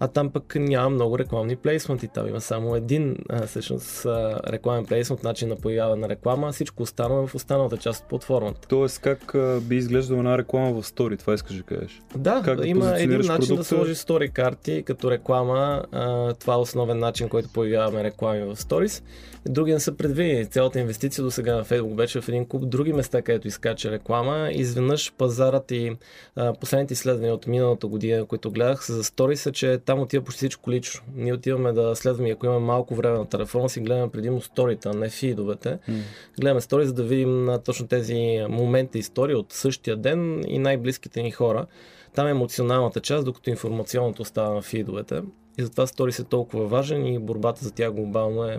а 0.00 0.08
там 0.08 0.30
пък 0.30 0.54
няма 0.54 0.90
много 0.90 1.18
рекламни 1.18 1.56
плейсменти. 1.56 2.08
Там 2.08 2.28
има 2.28 2.40
само 2.40 2.76
един 2.76 3.16
а, 3.28 3.46
всъщност 3.46 4.06
рекламен 4.46 4.86
плейсмент, 4.86 5.22
начин 5.22 5.48
на 5.48 5.56
появяване 5.56 6.00
на 6.00 6.08
реклама, 6.08 6.52
всичко 6.52 6.82
останало 6.82 7.26
в 7.26 7.34
останалата 7.34 7.76
част 7.76 8.02
от 8.02 8.08
платформата. 8.08 8.68
Тоест 8.68 8.98
как 8.98 9.34
а, 9.34 9.60
би 9.62 9.76
изглеждала 9.76 10.18
една 10.18 10.38
реклама 10.38 10.72
в 10.72 10.86
стори, 10.86 11.16
това 11.16 11.34
искаш 11.34 11.56
да 11.56 11.62
кажеш? 11.62 12.02
Да, 12.16 12.42
как 12.44 12.58
има 12.64 12.84
да 12.84 13.02
един 13.02 13.18
начин 13.18 13.34
продукта... 13.34 13.54
да 13.56 13.64
сложи 13.64 13.94
стори 13.94 14.28
карти 14.28 14.82
като 14.86 15.10
реклама. 15.10 15.84
А, 15.92 16.34
това 16.34 16.54
е 16.54 16.56
основен 16.56 16.98
начин, 16.98 17.28
който 17.28 17.48
появяваме 17.52 18.04
реклами 18.04 18.42
в 18.42 18.56
сторис. 18.56 19.02
Други 19.48 19.72
не 19.72 19.80
са 19.80 19.92
предвидени. 19.92 20.46
Цялата 20.46 20.80
инвестиция 20.80 21.24
до 21.24 21.30
сега 21.30 21.56
на 21.56 21.64
Facebook 21.64 21.94
беше 22.00 22.20
в 22.20 22.28
един 22.28 22.46
куп 22.46 22.68
други 22.68 22.92
места, 22.92 23.22
където 23.22 23.48
изкача 23.48 23.90
реклама. 23.90 24.50
Изведнъж 24.52 25.12
пазарът 25.12 25.70
и 25.70 25.96
а, 26.36 26.52
последните 26.52 26.92
изследвания 26.92 27.34
от 27.34 27.46
миналата 27.46 27.86
година, 27.86 28.26
които 28.26 28.50
гледах, 28.50 28.86
за 28.86 29.04
стори 29.04 29.36
са, 29.36 29.52
че 29.52 29.78
там 29.78 30.00
отива 30.00 30.24
почти 30.24 30.38
всичко 30.38 30.70
лично. 30.70 31.00
Ние 31.14 31.34
отиваме 31.34 31.72
да 31.72 31.96
следваме, 31.96 32.30
ако 32.30 32.46
имаме 32.46 32.66
малко 32.66 32.94
време 32.94 33.18
на 33.18 33.28
телефона 33.28 33.68
си, 33.68 33.80
гледаме 33.80 34.10
предимно 34.10 34.40
сторите, 34.40 34.88
а 34.88 34.94
не 34.94 35.08
фидовете. 35.08 35.68
Mm. 35.68 36.00
Гледаме 36.40 36.60
стори, 36.60 36.86
за 36.86 36.92
да 36.92 37.02
видим 37.02 37.44
на 37.44 37.62
точно 37.62 37.86
тези 37.86 38.44
моменти 38.48 38.98
истории 38.98 39.34
от 39.34 39.52
същия 39.52 39.96
ден 39.96 40.44
и 40.48 40.58
най-близките 40.58 41.22
ни 41.22 41.30
хора. 41.30 41.66
Там 42.14 42.26
е 42.26 42.30
емоционалната 42.30 43.00
част, 43.00 43.24
докато 43.24 43.50
информационното 43.50 44.22
остава 44.22 44.54
на 44.54 44.62
фидовете. 44.62 45.22
И 45.60 45.62
затова 45.62 45.86
стори 45.86 46.12
е 46.20 46.24
толкова 46.24 46.66
важен 46.66 47.06
и 47.06 47.18
борбата 47.18 47.64
за 47.64 47.70
тях 47.70 47.92
глобално 47.92 48.44
е 48.44 48.58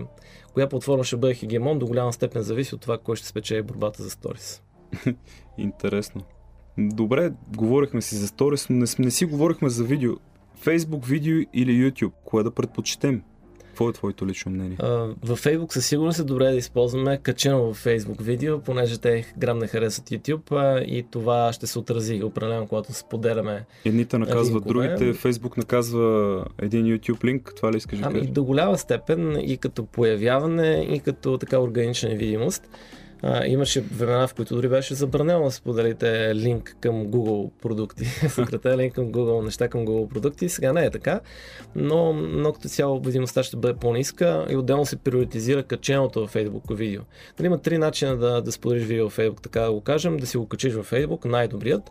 коя 0.54 0.68
платформа 0.68 1.04
ще 1.04 1.16
бъде 1.16 1.34
хегемон, 1.34 1.78
до 1.78 1.86
голяма 1.86 2.12
степен 2.12 2.42
зависи 2.42 2.74
от 2.74 2.80
това, 2.80 2.98
кой 2.98 3.16
ще 3.16 3.26
спечели 3.26 3.62
борбата 3.62 4.02
за 4.02 4.10
сторис. 4.10 4.62
Интересно. 5.58 6.22
Добре, 6.78 7.32
говорихме 7.56 8.02
си 8.02 8.16
за 8.16 8.28
сторис, 8.28 8.68
но 8.70 8.76
не, 8.76 8.86
не 8.98 9.10
си 9.10 9.24
говорихме 9.24 9.68
за 9.68 9.84
видео. 9.84 10.12
Facebook 10.64 11.04
видео 11.04 11.40
или 11.54 11.70
YouTube, 11.70 12.12
кое 12.24 12.42
да 12.42 12.50
предпочетем? 12.50 13.22
Какво 13.72 13.88
е 13.88 13.92
твоето 13.92 14.26
лично 14.26 14.52
мнение? 14.52 14.76
Uh, 14.76 15.14
във 15.22 15.44
Facebook 15.44 15.72
със 15.72 15.86
сигурност 15.86 16.18
е 16.18 16.24
добре 16.24 16.44
да 16.44 16.56
използваме 16.56 17.18
качено 17.22 17.62
във 17.62 17.84
Facebook 17.84 18.22
видео, 18.22 18.60
понеже 18.60 18.98
те 18.98 19.32
грам 19.38 19.58
не 19.58 19.66
харесват 19.66 20.10
YouTube 20.10 20.82
и 20.84 21.02
това 21.10 21.52
ще 21.52 21.66
се 21.66 21.78
отрази 21.78 22.22
определено, 22.22 22.66
когато 22.66 22.92
споделяме. 22.92 23.64
Едните 23.84 24.18
наказват 24.18 24.64
другите, 24.66 25.14
Facebook 25.14 25.58
наказва 25.58 26.44
един 26.62 26.86
YouTube 26.86 27.24
линк, 27.24 27.52
това 27.56 27.72
ли 27.72 27.76
искаш 27.76 27.98
да 27.98 28.06
ами, 28.06 28.14
кажеш? 28.14 28.30
до 28.30 28.44
голяма 28.44 28.78
степен 28.78 29.36
и 29.40 29.56
като 29.56 29.84
появяване, 29.84 30.86
и 30.90 31.00
като 31.00 31.38
така 31.38 31.58
органична 31.58 32.10
видимост. 32.10 32.68
А, 33.24 33.46
имаше 33.46 33.80
времена, 33.80 34.28
в 34.28 34.34
които 34.34 34.54
дори 34.54 34.68
беше 34.68 34.94
забранено 34.94 35.44
да 35.44 35.50
споделите 35.50 36.34
линк 36.34 36.76
към 36.80 37.06
Google 37.06 37.50
продукти, 37.62 38.04
съкратен 38.28 38.78
линк 38.78 38.94
към 38.94 39.12
Google, 39.12 39.44
неща 39.44 39.68
към 39.68 39.86
Google 39.86 40.08
продукти. 40.08 40.48
Сега 40.48 40.72
не 40.72 40.84
е 40.84 40.90
така, 40.90 41.20
но, 41.74 42.12
но 42.12 42.52
като 42.52 42.68
цяло 42.68 43.00
видимостта 43.00 43.42
ще 43.42 43.56
бъде 43.56 43.78
по-ниска 43.78 44.46
и 44.50 44.56
отделно 44.56 44.86
се 44.86 44.96
приоритизира 44.96 45.62
каченото 45.62 46.26
в 46.26 46.34
Facebook 46.34 46.74
видео. 46.74 47.02
Дали 47.36 47.46
има 47.46 47.58
три 47.58 47.78
начина 47.78 48.16
да, 48.16 48.42
да 48.42 48.52
споделиш 48.52 48.84
видео 48.84 49.10
в 49.10 49.16
Facebook, 49.16 49.42
така 49.42 49.60
да 49.60 49.72
го 49.72 49.80
кажем, 49.80 50.16
да 50.16 50.26
си 50.26 50.36
го 50.36 50.46
качиш 50.46 50.72
в 50.72 50.90
Facebook, 50.90 51.24
най-добрият 51.24 51.90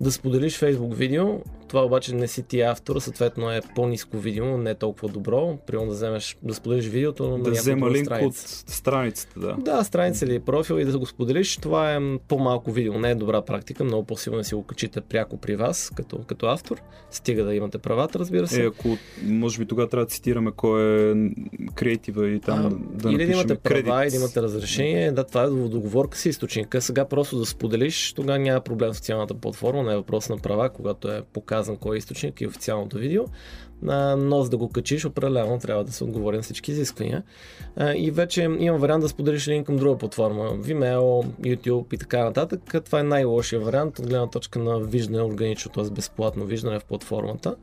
да 0.00 0.12
споделиш 0.12 0.60
Facebook 0.60 0.94
видео, 0.94 1.26
това 1.68 1.84
обаче 1.84 2.14
не 2.14 2.28
си 2.28 2.42
ти 2.42 2.60
автор, 2.60 3.00
съответно 3.00 3.50
е 3.50 3.60
по-низко 3.74 4.18
видео, 4.18 4.58
не 4.58 4.70
е 4.70 4.74
толкова 4.74 5.08
добро. 5.08 5.58
Примерно 5.66 5.88
да 5.88 5.94
вземеш, 5.94 6.36
да 6.42 6.54
споделиш 6.54 6.86
видеото 6.86 7.28
на 7.28 7.42
Да 7.42 7.50
взема 7.50 7.90
линк 7.90 8.06
страница. 8.06 8.26
от 8.26 8.70
страницата, 8.70 9.40
да. 9.40 9.56
Да, 9.58 9.84
страница 9.84 10.24
или 10.24 10.38
профил 10.38 10.74
и 10.74 10.84
да 10.84 10.98
го 10.98 11.06
споделиш, 11.06 11.56
това 11.56 11.94
е 11.94 12.00
по-малко 12.28 12.72
видео, 12.72 12.98
не 12.98 13.10
е 13.10 13.14
добра 13.14 13.42
практика, 13.42 13.84
много 13.84 14.04
по-силно 14.04 14.38
да 14.38 14.44
си 14.44 14.54
го 14.54 14.62
качите 14.62 15.00
пряко 15.00 15.36
при 15.36 15.56
вас, 15.56 15.92
като, 15.96 16.18
като 16.18 16.46
автор, 16.46 16.82
стига 17.10 17.44
да 17.44 17.54
имате 17.54 17.78
правата, 17.78 18.18
разбира 18.18 18.48
се. 18.48 18.62
Е, 18.62 18.66
ако, 18.66 18.96
може 19.22 19.58
би 19.58 19.66
тогава 19.66 19.88
трябва 19.88 20.04
да 20.04 20.10
цитираме 20.10 20.50
кой 20.56 21.10
е 21.10 21.30
креатива 21.74 22.28
и 22.28 22.40
там 22.40 22.66
а, 22.66 22.70
да 23.02 23.12
Или 23.12 23.26
да 23.26 23.32
имате 23.32 23.54
права, 23.54 23.74
кредит. 23.74 23.92
или 24.02 24.10
да 24.10 24.16
имате 24.16 24.42
разрешение, 24.42 25.12
да, 25.12 25.24
това 25.24 25.42
е 25.42 25.46
договорка 25.46 26.18
си 26.18 26.28
източника. 26.28 26.80
Сега 26.80 27.04
просто 27.04 27.38
да 27.38 27.46
споделиш, 27.46 28.12
тогава 28.12 28.38
няма 28.38 28.60
проблем 28.60 28.92
с 28.94 28.96
социалната 28.96 29.34
платформа, 29.34 29.82
е 29.92 29.96
въпрос 29.96 30.28
на 30.28 30.38
права, 30.38 30.70
когато 30.70 31.08
е 31.08 31.22
показан 31.32 31.76
кой 31.76 31.96
е 31.96 31.98
източник 31.98 32.40
и 32.40 32.46
официалното 32.46 32.98
видео, 32.98 33.24
но 34.16 34.42
за 34.42 34.50
да 34.50 34.56
го 34.56 34.68
качиш, 34.68 35.04
определено 35.04 35.58
трябва 35.58 35.84
да 35.84 35.92
се 35.92 36.04
отговори 36.04 36.36
на 36.36 36.42
всички 36.42 36.70
изисквания. 36.70 37.22
И 37.96 38.10
вече 38.10 38.42
има 38.42 38.78
вариант 38.78 39.02
да 39.02 39.08
споделиш 39.08 39.46
един 39.46 39.64
към 39.64 39.76
друга 39.76 39.98
платформа, 39.98 40.50
Vimeo, 40.50 41.26
YouTube 41.26 41.94
и 41.94 41.98
така 41.98 42.24
нататък. 42.24 42.60
Това 42.84 43.00
е 43.00 43.02
най-лошия 43.02 43.60
вариант 43.60 43.98
от 43.98 44.06
гледна 44.06 44.26
точка 44.26 44.58
на 44.58 44.80
виждане 44.80 45.22
органично, 45.22 45.72
т.е. 45.72 45.90
безплатно 45.90 46.44
виждане 46.44 46.78
в 46.78 46.84
платформата. 46.84 47.56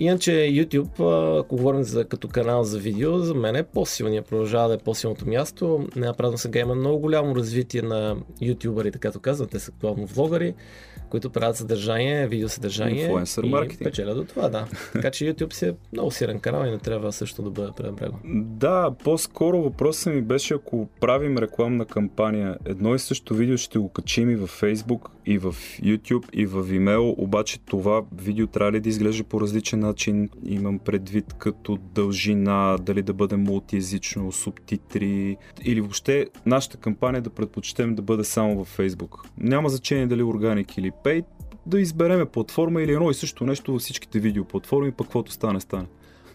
Иначе 0.00 0.30
YouTube, 0.30 1.40
ако 1.40 1.56
говорим 1.56 1.82
за, 1.82 2.04
като 2.04 2.28
канал 2.28 2.64
за 2.64 2.78
видео, 2.78 3.18
за 3.18 3.34
мен 3.34 3.56
е 3.56 3.62
по-силният, 3.62 4.26
продължава 4.26 4.68
да 4.68 4.74
е 4.74 4.78
по-силното 4.78 5.28
място. 5.28 5.86
Напразно 5.96 6.38
сега 6.38 6.60
има 6.60 6.74
много 6.74 6.98
голямо 6.98 7.36
развитие 7.36 7.82
на 7.82 8.16
ютубъри, 8.40 8.92
така 8.92 9.12
казват, 9.12 9.50
те 9.50 9.58
са 9.58 9.70
актуално 9.74 10.06
влогари, 10.06 10.54
които 11.10 11.30
правят 11.30 11.56
съдържание, 11.56 12.26
видеосъдържание 12.26 13.02
Инфлуенсър 13.02 13.44
и 13.44 13.48
маркетинг. 13.48 13.84
печелят 13.84 14.16
до 14.16 14.24
това, 14.24 14.48
да. 14.48 14.66
така 14.92 15.10
че 15.10 15.24
YouTube 15.24 15.52
си 15.52 15.66
е 15.66 15.74
много 15.92 16.10
силен 16.10 16.40
канал 16.40 16.66
и 16.66 16.70
не 16.70 16.78
трябва 16.78 17.12
също 17.12 17.42
да 17.42 17.50
бъде 17.50 17.72
пренебрегван. 17.76 18.20
Да, 18.24 18.90
по-скоро 19.04 19.62
въпросът 19.62 20.14
ми 20.14 20.22
беше, 20.22 20.54
ако 20.54 20.88
правим 21.00 21.38
рекламна 21.38 21.84
кампания, 21.84 22.56
едно 22.64 22.94
и 22.94 22.98
също 22.98 23.34
видео 23.34 23.56
ще 23.56 23.78
го 23.78 23.88
качим 23.88 24.30
и 24.30 24.36
в 24.36 24.46
Facebook, 24.46 25.08
и 25.26 25.38
в 25.38 25.54
YouTube, 25.82 26.24
и 26.32 26.46
в 26.46 26.64
Vimeo, 26.64 27.14
обаче 27.18 27.58
това 27.60 28.02
видео 28.16 28.46
трябва 28.46 28.72
ли 28.72 28.80
да 28.80 28.88
изглежда 28.88 29.24
по 29.24 29.40
различен 29.40 29.80
начин? 29.80 30.28
Имам 30.44 30.78
предвид 30.78 31.32
като 31.32 31.78
дължина, 31.94 32.78
дали 32.80 33.02
да 33.02 33.12
бъде 33.12 33.36
мултиязично, 33.36 34.32
субтитри, 34.32 35.36
или 35.64 35.80
въобще 35.80 36.26
нашата 36.46 36.76
кампания 36.76 37.22
да 37.22 37.30
предпочетем 37.30 37.94
да 37.94 38.02
бъде 38.02 38.24
само 38.24 38.64
в 38.64 38.78
Facebook. 38.78 39.28
Няма 39.38 39.68
значение 39.68 40.06
дали 40.06 40.22
органик 40.22 40.78
или 40.78 40.92
paid, 41.04 41.24
да 41.66 41.80
избереме 41.80 42.24
платформа 42.24 42.82
или 42.82 42.92
едно 42.92 43.10
и 43.10 43.14
също 43.14 43.44
нещо 43.44 43.72
във 43.72 43.80
всичките 43.80 44.18
видеоплатформи, 44.18 44.92
пък 44.92 45.06
каквото 45.06 45.32
стане, 45.32 45.60
стане. 45.60 45.86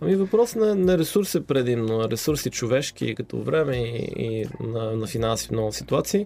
Ами 0.01 0.15
въпрос 0.15 0.55
на, 0.55 0.75
на 0.75 0.97
ресурси 0.97 1.39
предимно, 1.39 2.09
ресурси 2.09 2.49
човешки 2.49 3.15
като 3.15 3.41
време 3.41 3.77
и, 3.77 4.13
и 4.17 4.45
на, 4.59 4.91
на 4.91 5.07
финанси 5.07 5.47
в 5.47 5.51
много 5.51 5.71
ситуации, 5.71 6.25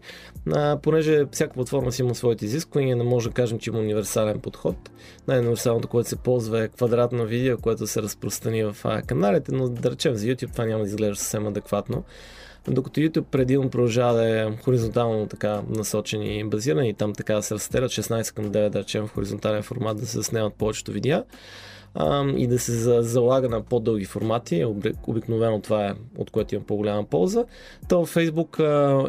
а, 0.52 0.80
понеже 0.84 1.26
всяка 1.32 1.54
платформа 1.54 1.92
си 1.92 2.02
има 2.02 2.16
своите 2.16 2.46
изисквания, 2.46 2.96
не 2.96 3.04
може 3.04 3.30
да 3.30 3.34
кажем, 3.34 3.60
че 3.60 3.70
има 3.70 3.80
универсален 3.80 4.40
подход. 4.40 4.76
Най-универсалното, 5.28 5.88
което 5.88 6.10
се 6.10 6.16
ползва 6.16 6.64
е 6.64 6.68
квадратно 6.68 7.26
видео, 7.26 7.58
което 7.58 7.88
се 7.88 8.02
разпространи 8.02 8.64
в 8.64 8.76
каналите, 9.08 9.52
но 9.52 9.70
да 9.70 9.92
речем 9.92 10.16
за 10.16 10.26
YouTube 10.26 10.52
това 10.52 10.66
няма 10.66 10.84
да 10.84 10.90
изглежда 10.90 11.16
съвсем 11.16 11.48
адекватно. 11.48 12.04
Докато 12.70 13.00
YouTube 13.00 13.24
предимно 13.24 13.70
продължава 13.70 14.14
да 14.14 14.42
е 14.42 14.58
хоризонтално 14.64 15.28
така 15.28 15.62
насочени 15.70 16.40
и 16.40 16.44
базирани 16.44 16.90
и 16.90 16.94
там 16.94 17.14
така 17.14 17.36
да 17.36 17.44
се 17.44 17.54
разстелят 17.56 17.92
16 17.92 18.36
към 18.36 18.46
9, 18.46 18.70
да 18.70 18.80
речем 18.80 19.08
в 19.08 19.14
хоризонтален 19.14 19.64
формат 19.64 19.98
да 19.98 20.06
се 20.06 20.24
снимат 20.24 20.54
повечето 20.54 20.92
видеа 20.92 21.24
и 22.38 22.48
да 22.48 22.60
се 22.60 23.02
залага 23.02 23.50
на 23.50 23.62
по-дълги 23.62 24.06
формати. 24.06 24.66
Обикновено 25.08 25.62
това 25.62 25.88
е 25.88 25.94
от 26.18 26.32
което 26.32 26.56
имам 26.56 26.66
по-голяма 26.66 27.04
полза. 27.04 27.46
То 27.90 28.06
в 28.06 28.16
Facebook 28.16 28.60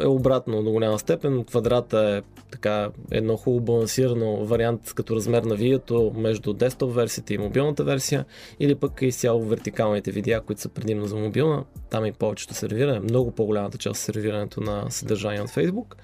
е 0.03 0.07
обратно 0.07 0.63
до 0.63 0.71
голяма 0.71 0.99
степен. 0.99 1.43
Квадрата 1.43 1.99
е 1.99 2.41
така 2.51 2.89
едно 3.11 3.37
хубаво 3.37 3.65
балансирано 3.65 4.45
вариант 4.45 4.93
като 4.95 5.15
размер 5.15 5.43
на 5.43 5.55
видеото 5.55 6.11
между 6.15 6.53
десктоп 6.53 6.95
версията 6.95 7.33
и 7.33 7.37
мобилната 7.37 7.83
версия 7.83 8.25
или 8.59 8.75
пък 8.75 9.01
изцяло 9.01 9.41
вертикалните 9.43 10.11
видеа, 10.11 10.41
които 10.41 10.61
са 10.61 10.69
предимно 10.69 11.05
за 11.05 11.15
мобилна. 11.15 11.63
Там 11.89 12.05
и 12.05 12.11
повечето 12.11 12.53
сервиране, 12.53 12.99
много 12.99 13.31
по-голямата 13.31 13.77
част 13.77 14.01
сервирането 14.01 14.61
на 14.61 14.85
съдържание 14.89 15.41
от 15.41 15.49
Facebook 15.49 15.95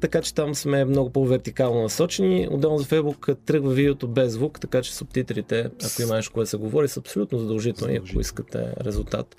така 0.00 0.22
че 0.22 0.34
там 0.34 0.54
сме 0.54 0.84
много 0.84 1.10
по-вертикално 1.10 1.82
насочени. 1.82 2.48
Отделно 2.50 2.78
за 2.78 2.84
Facebook 2.84 3.36
тръгва 3.44 3.72
видеото 3.72 4.08
без 4.08 4.32
звук, 4.32 4.60
така 4.60 4.82
че 4.82 4.94
субтитрите, 4.94 5.60
ако 5.60 6.02
има 6.02 6.14
нещо, 6.14 6.32
което 6.32 6.50
се 6.50 6.56
говори, 6.56 6.88
са 6.88 7.00
абсолютно 7.00 7.38
задължителни, 7.38 7.96
ако 7.96 8.20
искате 8.20 8.72
резултат. 8.84 9.36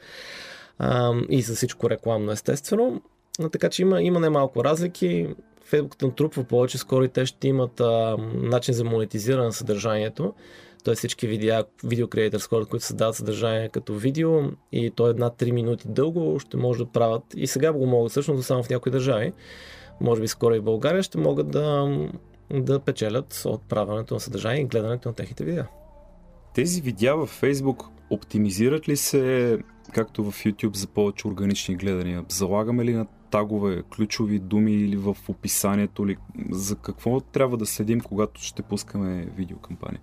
А, 0.80 1.14
и 1.30 1.42
за 1.42 1.56
всичко 1.56 1.90
рекламно, 1.90 2.32
естествено. 2.32 3.02
Така 3.52 3.70
че 3.70 3.82
има, 3.82 4.02
има 4.02 4.20
немалко 4.20 4.64
разлики. 4.64 5.28
Facebook 5.72 6.04
натрупва 6.04 6.44
повече, 6.44 6.78
скоро 6.78 7.04
и 7.04 7.10
те 7.10 7.26
ще 7.26 7.48
имат 7.48 7.80
а, 7.80 8.18
начин 8.34 8.74
за 8.74 8.84
монетизиране 8.84 9.46
на 9.46 9.54
съдържанието. 9.54 10.34
Той 10.84 10.96
всички 10.96 11.28
видеа, 11.28 11.64
видео 11.84 12.08
креатор 12.08 12.40
хората, 12.40 12.70
които 12.70 12.86
създават 12.86 13.16
съдържание 13.16 13.70
като 13.70 13.94
видео 13.94 14.42
и 14.72 14.92
то 14.92 15.08
е 15.08 15.10
една 15.10 15.30
3 15.30 15.52
минути 15.52 15.88
дълго, 15.88 16.40
ще 16.40 16.58
може 16.58 16.80
да 16.80 16.86
правят 16.86 17.24
и 17.36 17.48
сега 17.48 17.74
го 17.74 17.86
могат 17.86 18.12
всъщност 18.12 18.48
само 18.48 18.64
в 18.64 18.70
някои 18.70 18.92
държави 18.92 19.34
може 20.02 20.22
би 20.22 20.28
скоро 20.28 20.56
и 20.56 20.62
България, 20.62 21.04
ще 21.04 21.18
могат 21.18 21.52
да, 21.52 21.98
да 22.54 22.80
печелят 22.80 23.42
от 23.46 23.62
правенето 23.62 24.14
на 24.14 24.20
съдържание 24.20 24.62
и 24.62 24.66
гледането 24.66 25.10
на 25.10 25.16
техните 25.16 25.46
видеа. 25.46 25.68
Тези 26.54 26.82
видеа 26.82 27.16
в 27.16 27.42
Facebook 27.42 27.86
оптимизират 28.10 28.90
ли 28.90 28.98
се, 28.98 29.58
както 29.94 30.24
в 30.24 30.44
YouTube, 30.44 30.76
за 30.76 30.88
повече 30.88 31.28
органични 31.28 31.76
гледания? 31.76 32.26
Залагаме 32.30 32.86
ли 32.86 32.94
на 32.94 33.06
тагове, 33.32 33.84
ключови 33.96 34.40
думи 34.40 34.74
или 34.74 34.98
в 34.98 35.18
описанието 35.30 36.08
ли? 36.08 36.18
За 36.52 36.76
какво 36.76 37.20
трябва 37.20 37.58
да 37.58 37.66
следим, 37.66 38.02
когато 38.02 38.42
ще 38.42 38.62
пускаме 38.62 39.28
видеокампания? 39.36 40.02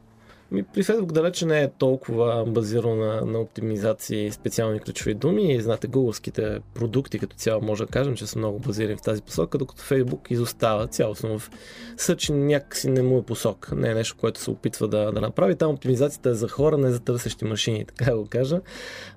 Ми, 0.50 0.62
при 0.62 0.82
Facebook 0.82 1.12
далече 1.12 1.46
не 1.46 1.62
е 1.62 1.70
толкова 1.78 2.44
базирано 2.46 2.96
на, 2.96 3.20
на 3.20 3.38
оптимизации 3.38 4.26
и 4.26 4.32
специални 4.32 4.80
ключови 4.80 5.14
думи. 5.14 5.60
Знаете, 5.60 5.86
гуглските 5.86 6.58
продукти 6.74 7.18
като 7.18 7.36
цяло 7.36 7.62
може 7.62 7.84
да 7.84 7.90
кажем, 7.90 8.14
че 8.14 8.26
са 8.26 8.38
много 8.38 8.58
базирани 8.58 8.96
в 8.96 9.02
тази 9.02 9.22
посока, 9.22 9.58
докато 9.58 9.82
Facebook 9.82 10.32
изостава 10.32 10.86
цялостно 10.86 11.38
в 11.38 11.50
съч 11.96 12.28
някакси 12.28 12.90
не 12.90 13.02
му 13.02 13.18
е 13.18 13.22
посок. 13.22 13.72
Не 13.76 13.90
е 13.90 13.94
нещо, 13.94 14.16
което 14.18 14.40
се 14.40 14.50
опитва 14.50 14.88
да, 14.88 15.12
да 15.12 15.20
направи. 15.20 15.54
Там 15.54 15.70
оптимизацията 15.70 16.30
е 16.30 16.34
за 16.34 16.48
хора, 16.48 16.78
не 16.78 16.90
за 16.90 17.00
търсещи 17.00 17.44
машини, 17.44 17.84
така 17.96 18.10
да 18.10 18.16
го 18.16 18.26
кажа. 18.26 18.60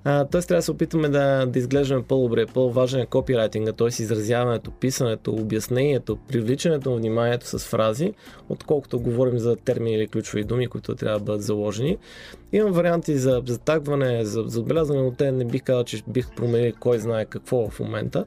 А, 0.04 0.24
тоест 0.24 0.48
трябва 0.48 0.58
да 0.58 0.64
се 0.64 0.70
опитаме 0.70 1.08
да, 1.08 1.46
да 1.46 1.58
изглеждаме 1.58 2.02
по-добре. 2.02 2.46
По-важен 2.46 3.00
е 3.00 3.06
копирайтинга, 3.06 3.72
т.е. 3.72 3.86
изразяването, 3.86 4.70
писането, 4.70 5.32
обяснението, 5.32 6.16
привличането 6.16 6.90
на 6.90 6.96
вниманието 6.96 7.46
с 7.46 7.58
фрази, 7.58 8.14
отколкото 8.48 9.00
говорим 9.00 9.38
за 9.38 9.56
термини 9.56 9.96
или 9.96 10.08
ключови 10.08 10.44
думи, 10.44 10.66
които 10.66 10.94
трябва 10.94 11.19
да 11.20 11.24
бъдат 11.24 11.42
заложени. 11.42 11.98
Имам 12.52 12.72
варианти 12.72 13.18
за, 13.18 13.42
за 13.46 13.58
тагване, 13.58 14.24
за, 14.24 14.42
за 14.46 14.60
отбелязване, 14.60 15.02
но 15.02 15.12
те 15.12 15.32
не 15.32 15.44
бих 15.44 15.62
казал, 15.62 15.84
че 15.84 16.02
бих 16.08 16.34
променил 16.34 16.72
кой 16.80 16.98
знае 16.98 17.24
какво 17.24 17.70
в 17.70 17.80
момента. 17.80 18.24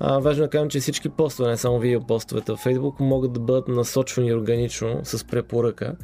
А, 0.00 0.18
важно 0.18 0.44
е 0.44 0.46
да 0.46 0.50
кажем, 0.50 0.68
че 0.68 0.80
всички 0.80 1.08
постове, 1.08 1.50
не 1.50 1.56
само 1.56 1.78
видео 1.78 2.00
постовете 2.00 2.52
в 2.52 2.56
Facebook, 2.56 3.00
могат 3.00 3.32
да 3.32 3.40
бъдат 3.40 3.68
насочвани 3.68 4.34
органично 4.34 5.00
с 5.04 5.24
препоръка 5.24 5.94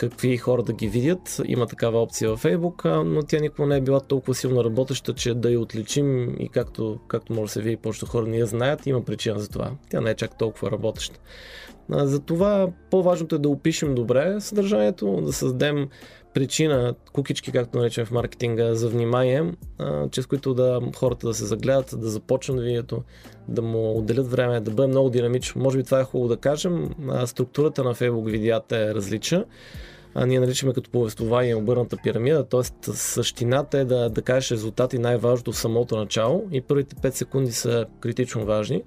какви 0.00 0.36
хора 0.36 0.62
да 0.62 0.72
ги 0.72 0.88
видят. 0.88 1.40
Има 1.44 1.66
такава 1.66 2.02
опция 2.02 2.30
във 2.30 2.42
Facebook, 2.42 3.02
но 3.02 3.22
тя 3.22 3.38
никога 3.38 3.68
не 3.68 3.76
е 3.76 3.80
била 3.80 4.00
толкова 4.00 4.34
силно 4.34 4.64
работеща, 4.64 5.14
че 5.14 5.34
да 5.34 5.50
я 5.50 5.60
отличим 5.60 6.36
и 6.40 6.48
както, 6.48 6.98
както 7.08 7.32
може 7.32 7.44
да 7.44 7.52
се 7.52 7.62
види, 7.62 7.76
повечето 7.76 8.06
хора 8.06 8.26
не 8.26 8.36
я 8.36 8.46
знаят, 8.46 8.86
има 8.86 9.04
причина 9.04 9.38
за 9.38 9.48
това. 9.48 9.70
Тя 9.90 10.00
не 10.00 10.10
е 10.10 10.14
чак 10.14 10.38
толкова 10.38 10.70
работеща. 10.70 11.20
Затова 11.92 12.68
по-важното 12.90 13.34
е 13.34 13.38
да 13.38 13.48
опишем 13.48 13.94
добре 13.94 14.40
съдържанието, 14.40 15.20
да 15.20 15.32
създадем 15.32 15.88
причина, 16.34 16.94
кукички, 17.12 17.52
както 17.52 17.78
наричаме 17.78 18.04
в 18.04 18.10
маркетинга, 18.10 18.74
за 18.74 18.88
внимание, 18.88 19.52
чрез 20.10 20.26
които 20.26 20.54
да 20.54 20.80
хората 20.96 21.26
да 21.26 21.34
се 21.34 21.44
загледат, 21.44 21.94
да 22.00 22.08
започнат 22.08 22.62
видеото, 22.62 23.02
да 23.48 23.62
му 23.62 23.98
отделят 23.98 24.30
време, 24.30 24.60
да 24.60 24.70
бъде 24.70 24.88
много 24.88 25.10
динамично. 25.10 25.62
Може 25.62 25.78
би 25.78 25.84
това 25.84 26.00
е 26.00 26.04
хубаво 26.04 26.28
да 26.28 26.36
кажем. 26.36 26.90
Структурата 27.26 27.84
на 27.84 27.94
Facebook 27.94 28.30
видеята 28.30 28.78
е 28.78 28.94
различна. 28.94 29.44
А, 30.14 30.26
ние 30.26 30.40
наричаме 30.40 30.72
като 30.72 30.90
повествование 30.90 31.54
обърната 31.54 31.96
пирамида, 32.02 32.44
т.е. 32.44 32.92
същината 32.92 33.78
е 33.78 33.84
да, 33.84 34.10
да 34.10 34.22
кажеш 34.22 34.50
резултати 34.50 34.98
най-важното 34.98 35.52
в 35.52 35.58
самото 35.58 35.96
начало 35.96 36.44
и 36.52 36.60
първите 36.60 36.96
5 36.96 37.10
секунди 37.10 37.52
са 37.52 37.86
критично 38.00 38.44
важни 38.44 38.82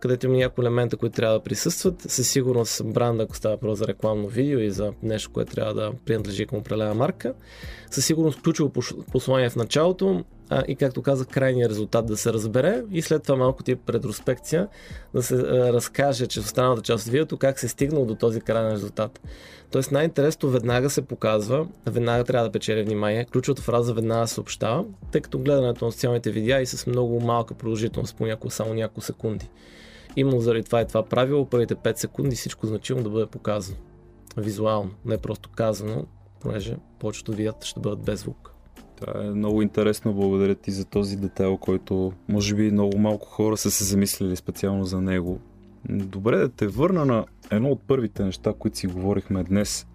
където 0.00 0.26
има 0.26 0.36
някои 0.36 0.62
елемента, 0.62 0.96
които 0.96 1.16
трябва 1.16 1.38
да 1.38 1.44
присъстват. 1.44 2.00
Със 2.00 2.28
сигурност 2.28 2.82
бранда, 2.84 3.22
ако 3.22 3.36
става 3.36 3.56
просто 3.56 3.74
за 3.74 3.86
рекламно 3.86 4.28
видео 4.28 4.58
и 4.58 4.70
за 4.70 4.92
нещо, 5.02 5.30
което 5.32 5.54
трябва 5.54 5.74
да 5.74 5.92
принадлежи 6.04 6.46
към 6.46 6.58
определена 6.58 6.94
марка. 6.94 7.34
Със 7.90 8.06
сигурност 8.06 8.42
ключово 8.42 8.72
послание 9.12 9.50
в 9.50 9.56
началото 9.56 10.24
а, 10.50 10.62
и 10.68 10.76
както 10.76 11.02
казах, 11.02 11.26
крайният 11.26 11.70
резултат 11.70 12.06
да 12.06 12.16
се 12.16 12.32
разбере 12.32 12.82
и 12.92 13.02
след 13.02 13.22
това 13.22 13.36
малко 13.36 13.62
тип 13.62 13.90
ретроспекция 13.90 14.68
да 15.14 15.22
се 15.22 15.34
а, 15.34 15.72
разкаже, 15.72 16.26
че 16.26 16.40
в 16.40 16.44
останалата 16.44 16.82
част 16.82 17.06
от 17.06 17.12
видеото 17.12 17.36
как 17.36 17.58
се 17.58 17.66
е 17.66 17.68
стигнал 17.68 18.06
до 18.06 18.14
този 18.14 18.40
крайен 18.40 18.72
резултат. 18.72 19.20
Тоест 19.70 19.92
най-интересното 19.92 20.50
веднага 20.50 20.90
се 20.90 21.02
показва, 21.02 21.66
веднага 21.86 22.24
трябва 22.24 22.48
да 22.48 22.52
печели 22.52 22.82
внимание, 22.82 23.24
ключовата 23.24 23.62
фраза 23.62 23.94
веднага 23.94 24.26
се 24.26 24.34
съобщава, 24.34 24.84
тъй 25.12 25.20
като 25.20 25.38
гледането 25.38 25.84
на 25.84 25.92
социалните 25.92 26.30
видеа 26.30 26.60
и 26.60 26.66
с 26.66 26.86
много 26.86 27.20
малка 27.20 27.54
продължителност, 27.54 28.16
понякога 28.16 28.50
само 28.50 28.74
няколко 28.74 29.00
секунди. 29.00 29.48
Именно 30.16 30.40
заради 30.40 30.64
това 30.64 30.80
е 30.80 30.86
това 30.86 31.02
правило, 31.02 31.46
първите 31.46 31.74
5 31.74 31.96
секунди 31.96 32.36
всичко 32.36 32.66
значимо 32.66 33.02
да 33.02 33.10
бъде 33.10 33.26
показано. 33.26 33.78
Визуално, 34.36 34.90
не 35.04 35.18
просто 35.18 35.50
казано, 35.50 36.04
понеже 36.40 36.76
повечето 36.98 37.32
видеята 37.32 37.66
ще 37.66 37.80
бъдат 37.80 38.00
без 38.00 38.20
звук. 38.20 38.54
Това 39.00 39.24
е 39.24 39.30
много 39.30 39.62
интересно, 39.62 40.14
благодаря 40.14 40.54
ти 40.54 40.70
за 40.70 40.84
този 40.84 41.16
детайл, 41.16 41.56
който 41.56 42.12
може 42.28 42.54
би 42.54 42.70
много 42.70 42.98
малко 42.98 43.26
хора 43.26 43.56
са 43.56 43.70
се 43.70 43.84
замислили 43.84 44.36
специално 44.36 44.84
за 44.84 45.00
него. 45.00 45.40
Добре 45.88 46.36
да 46.36 46.48
те 46.48 46.66
върна 46.66 47.04
на 47.04 47.24
едно 47.50 47.68
от 47.68 47.80
първите 47.86 48.24
неща, 48.24 48.52
които 48.58 48.78
си 48.78 48.86
говорихме 48.86 49.44
днес. 49.44 49.86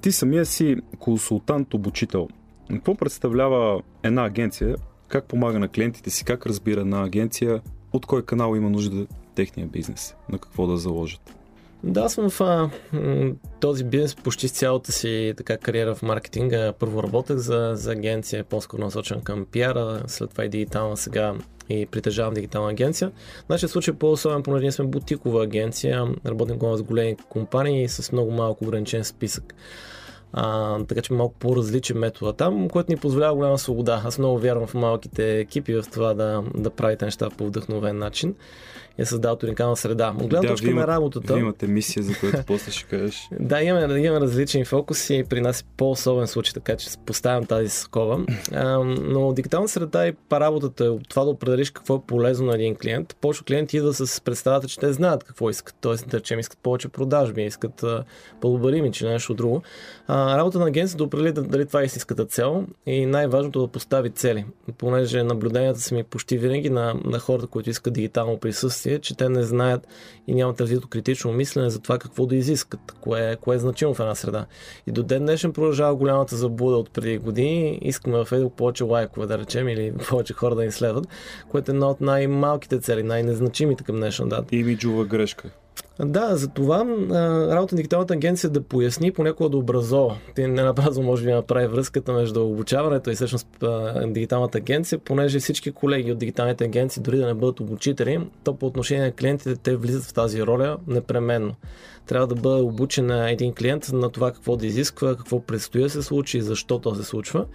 Ти 0.00 0.12
самия 0.12 0.46
си 0.46 0.76
консултант, 0.98 1.74
обучител. 1.74 2.28
Какво 2.70 2.94
представлява 2.94 3.82
една 4.02 4.24
агенция? 4.24 4.76
Как 5.08 5.24
помага 5.24 5.58
на 5.58 5.68
клиентите 5.68 6.10
си? 6.10 6.24
Как 6.24 6.46
разбира 6.46 6.80
една 6.80 7.04
агенция? 7.04 7.60
От 7.92 8.06
кой 8.06 8.24
канал 8.24 8.56
има 8.56 8.70
нужда 8.70 9.06
техния 9.34 9.66
бизнес, 9.66 10.14
на 10.28 10.38
какво 10.38 10.66
да 10.66 10.76
заложат? 10.76 11.20
Да, 11.84 12.08
съм 12.08 12.30
в 12.30 12.40
а, 12.40 12.70
този 13.60 13.84
бизнес 13.84 14.14
почти 14.14 14.48
с 14.48 14.52
цялата 14.52 14.92
си 14.92 15.34
така 15.36 15.56
кариера 15.56 15.94
в 15.94 16.02
маркетинга. 16.02 16.72
Първо 16.72 17.02
работех 17.02 17.36
за, 17.36 17.72
за 17.74 17.92
агенция, 17.92 18.44
по-скоро 18.44 18.82
насочен 18.82 19.20
към 19.20 19.44
пиара, 19.44 20.02
след 20.06 20.30
това 20.30 20.44
и 20.44 20.48
дигитална 20.48 20.96
сега 20.96 21.34
и 21.68 21.86
притежавам 21.86 22.34
дигитална 22.34 22.70
агенция. 22.70 23.12
Нашия 23.48 23.68
случай 23.68 23.94
по-особен, 23.94 24.42
понеже 24.42 24.62
ние 24.62 24.72
сме 24.72 24.84
бутикова 24.84 25.44
агенция, 25.44 26.06
работим 26.26 26.58
с 26.76 26.82
големи 26.82 27.16
компании 27.28 27.88
с 27.88 28.12
много 28.12 28.30
малко 28.30 28.64
ограничен 28.64 29.04
списък. 29.04 29.54
А, 30.32 30.78
така 30.84 31.02
че 31.02 31.12
малко 31.12 31.34
по-различен 31.34 31.98
метод 31.98 32.32
там, 32.32 32.68
което 32.68 32.92
ни 32.92 32.96
позволява 32.96 33.34
голяма 33.34 33.58
свобода. 33.58 34.02
Аз 34.04 34.18
много 34.18 34.38
вярвам 34.38 34.66
в 34.66 34.74
малките 34.74 35.38
екипи, 35.38 35.74
в 35.74 35.84
това 35.92 36.14
да, 36.14 36.44
да 36.54 36.70
правите 36.70 37.04
неща 37.04 37.30
по 37.30 37.46
вдъхновен 37.46 37.98
начин 37.98 38.34
е 38.98 39.04
създал 39.04 39.38
уникална 39.42 39.76
среда. 39.76 40.14
От 40.20 40.28
гледна 40.28 40.40
да, 40.40 40.48
точка 40.48 40.70
на 40.70 40.86
работата. 40.86 41.34
Вие 41.34 41.42
имате 41.42 41.66
мисия, 41.66 42.02
за 42.02 42.18
която 42.20 42.38
после 42.46 42.72
ще 42.72 42.84
кажеш. 42.84 43.28
да, 43.40 43.62
имаме, 43.62 43.98
имаме 43.98 44.20
различни 44.20 44.64
фокуси. 44.64 45.24
При 45.28 45.40
нас 45.40 45.60
е 45.60 45.64
по-особен 45.76 46.26
случай, 46.26 46.52
така 46.52 46.76
че 46.76 46.88
поставям 47.06 47.46
тази 47.46 47.68
скова. 47.68 48.26
А, 48.52 48.78
но 48.84 49.32
дигитална 49.32 49.68
среда 49.68 50.08
и 50.08 50.12
работата 50.32 50.84
е 50.84 50.88
от 50.88 51.08
това 51.08 51.24
да 51.24 51.30
определиш 51.30 51.70
какво 51.70 51.96
е 51.96 52.00
полезно 52.06 52.46
на 52.46 52.54
един 52.54 52.74
клиент. 52.74 53.16
Повече 53.20 53.44
клиенти 53.44 53.76
идва 53.76 53.94
с 53.94 54.20
представата, 54.20 54.68
че 54.68 54.78
те 54.78 54.92
знаят 54.92 55.24
какво 55.24 55.50
искат. 55.50 55.74
Тоест, 55.80 56.08
да 56.08 56.16
речем, 56.16 56.38
искат 56.38 56.58
повече 56.58 56.88
продажби, 56.88 57.42
искат 57.42 57.84
имидж 58.44 59.00
или 59.00 59.08
нещо 59.08 59.34
друго. 59.34 59.62
А, 60.06 60.22
А, 60.22 60.38
работа 60.38 60.58
на 60.58 60.66
агенцията 60.66 60.98
да 60.98 61.04
определи 61.04 61.32
дали 61.32 61.66
това 61.66 61.82
е 61.82 61.84
истинската 61.84 62.24
цел 62.24 62.66
и 62.86 63.06
най-важното 63.06 63.60
да 63.60 63.68
постави 63.68 64.10
цели, 64.10 64.44
понеже 64.78 65.22
наблюденията 65.22 65.80
са 65.80 65.94
ми 65.94 66.04
почти 66.04 66.38
винаги 66.38 66.70
на, 66.70 66.94
на 67.04 67.18
хората, 67.18 67.46
които 67.46 67.70
искат 67.70 67.94
дигитално 67.94 68.38
присъствие, 68.38 68.81
че 69.02 69.16
те 69.16 69.28
не 69.28 69.42
знаят 69.42 69.86
и 70.26 70.34
нямат 70.34 70.60
развито 70.60 70.88
критично 70.88 71.32
мислене 71.32 71.70
за 71.70 71.80
това 71.80 71.98
какво 71.98 72.26
да 72.26 72.36
изискат, 72.36 72.80
кое, 73.00 73.36
кое 73.36 73.56
е 73.56 73.58
значимо 73.58 73.94
в 73.94 74.00
една 74.00 74.14
среда. 74.14 74.46
И 74.86 74.92
до 74.92 75.02
ден 75.02 75.22
днешен 75.22 75.52
продължава 75.52 75.94
голямата 75.94 76.36
заблуда 76.36 76.76
от 76.76 76.90
преди 76.90 77.18
години. 77.18 77.78
Искаме 77.82 78.18
в 78.18 78.30
Facebook 78.30 78.54
повече 78.54 78.84
лайкове, 78.84 79.26
да 79.26 79.38
речем, 79.38 79.68
или 79.68 79.92
повече 80.08 80.34
хора 80.34 80.54
да 80.54 80.64
ни 80.64 80.72
следват, 80.72 81.08
което 81.48 81.70
е 81.70 81.74
една 81.74 81.90
от 81.90 82.00
най-малките 82.00 82.80
цели, 82.80 83.02
най-незначимите 83.02 83.84
към 83.84 83.96
днешна 83.96 84.28
дата. 84.28 84.56
Имиджова 84.56 85.04
грешка. 85.04 85.50
Да, 86.04 86.36
за 86.36 86.48
това 86.48 86.78
работа 87.50 87.74
на 87.74 87.76
дигиталната 87.76 88.14
агенция 88.14 88.50
да 88.50 88.60
поясни, 88.62 89.12
понякога 89.12 89.50
да 89.50 89.56
образова. 89.56 90.16
Ти 90.34 90.46
не 90.46 90.62
напразно 90.62 91.02
може 91.02 91.24
да 91.24 91.34
направи 91.34 91.66
връзката 91.66 92.12
между 92.12 92.44
обучаването 92.44 93.10
и 93.10 93.14
всъщност 93.14 93.46
дигиталната 94.06 94.58
агенция, 94.58 94.98
понеже 94.98 95.38
всички 95.38 95.72
колеги 95.72 96.12
от 96.12 96.18
дигиталните 96.18 96.64
агенции, 96.64 97.02
дори 97.02 97.16
да 97.16 97.26
не 97.26 97.34
бъдат 97.34 97.60
обучители, 97.60 98.20
то 98.44 98.54
по 98.54 98.66
отношение 98.66 99.04
на 99.04 99.12
клиентите 99.12 99.56
те 99.56 99.76
влизат 99.76 100.02
в 100.02 100.14
тази 100.14 100.42
роля 100.42 100.76
непременно. 100.86 101.54
Трябва 102.06 102.26
да 102.26 102.34
бъде 102.34 102.62
обучен 102.62 103.10
един 103.10 103.54
клиент 103.54 103.88
на 103.92 104.10
това 104.10 104.32
какво 104.32 104.56
да 104.56 104.66
изисква, 104.66 105.16
какво 105.16 105.40
предстои 105.40 105.82
да 105.82 105.90
се 105.90 106.02
случи 106.02 106.38
и 106.38 106.42
защо 106.42 106.78
то 106.78 106.94
се 106.94 107.04
случва. 107.04 107.46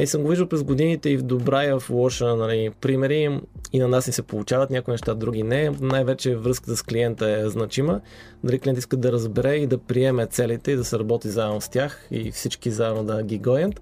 И 0.00 0.06
съм 0.06 0.22
го 0.22 0.28
виждал 0.28 0.48
през 0.48 0.62
годините 0.62 1.10
и 1.10 1.16
в 1.16 1.22
добра 1.22 1.64
и 1.64 1.72
в 1.72 1.82
лоша 1.90 2.36
нали, 2.36 2.70
примери. 2.80 3.40
И 3.72 3.78
на 3.78 3.88
нас 3.88 4.06
ни 4.06 4.12
се 4.12 4.22
получават 4.22 4.70
някои 4.70 4.92
неща, 4.92 5.14
други 5.14 5.42
не. 5.42 5.70
Най-вече 5.80 6.36
връзката 6.36 6.76
с 6.76 6.82
клиента 6.82 7.30
е 7.30 7.48
значима. 7.48 8.00
Дали 8.44 8.58
клиент 8.58 8.78
иска 8.78 8.96
да 8.96 9.12
разбере 9.12 9.54
и 9.54 9.66
да 9.66 9.78
приеме 9.78 10.26
целите 10.26 10.72
и 10.72 10.76
да 10.76 10.84
се 10.84 10.98
работи 10.98 11.28
заедно 11.28 11.60
с 11.60 11.68
тях 11.68 12.06
и 12.10 12.30
всички 12.30 12.70
заедно 12.70 13.04
да 13.04 13.22
ги 13.22 13.38
гоят. 13.38 13.80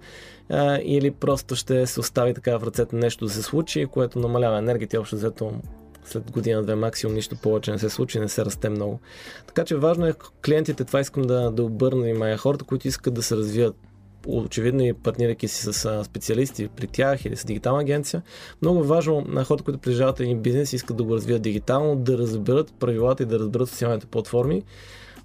Или 0.82 1.10
просто 1.10 1.56
ще 1.56 1.86
се 1.86 2.00
остави 2.00 2.34
така 2.34 2.58
в 2.58 2.66
ръцете 2.66 2.96
нещо 2.96 3.24
да 3.24 3.30
се 3.30 3.42
случи, 3.42 3.86
което 3.86 4.18
намалява 4.18 4.58
енергията 4.58 4.96
и 4.96 4.98
общо 4.98 5.16
взето 5.16 5.52
след 6.04 6.30
година-две 6.30 6.74
максимум 6.74 7.14
нищо 7.14 7.36
повече 7.42 7.70
не 7.72 7.78
се 7.78 7.90
случи, 7.90 8.20
не 8.20 8.28
се 8.28 8.44
расте 8.44 8.68
много. 8.68 9.00
Така 9.46 9.64
че 9.64 9.76
важно 9.76 10.06
е 10.06 10.14
клиентите, 10.44 10.84
това 10.84 11.00
искам 11.00 11.22
да, 11.22 11.50
да 11.50 11.62
обърна 11.62 12.02
внимание, 12.02 12.36
хората, 12.36 12.64
които 12.64 12.88
искат 12.88 13.14
да 13.14 13.22
се 13.22 13.36
развият 13.36 13.76
очевидно 14.26 14.82
и 14.82 14.92
партнирайки 14.92 15.48
си 15.48 15.72
с 15.72 16.04
специалисти 16.04 16.68
при 16.68 16.86
тях 16.86 17.24
или 17.24 17.36
с 17.36 17.44
дигитална 17.44 17.80
агенция. 17.80 18.22
Много 18.62 18.84
важно 18.84 19.24
на 19.28 19.44
хората, 19.44 19.64
които 19.64 19.80
преживяват 19.80 20.20
един 20.20 20.42
бизнес 20.42 20.72
и 20.72 20.76
искат 20.76 20.96
да 20.96 21.04
го 21.04 21.14
развият 21.14 21.42
дигитално, 21.42 21.96
да 21.96 22.18
разберат 22.18 22.74
правилата 22.78 23.22
и 23.22 23.26
да 23.26 23.38
разберат 23.38 23.68
социалните 23.68 24.06
платформи, 24.06 24.62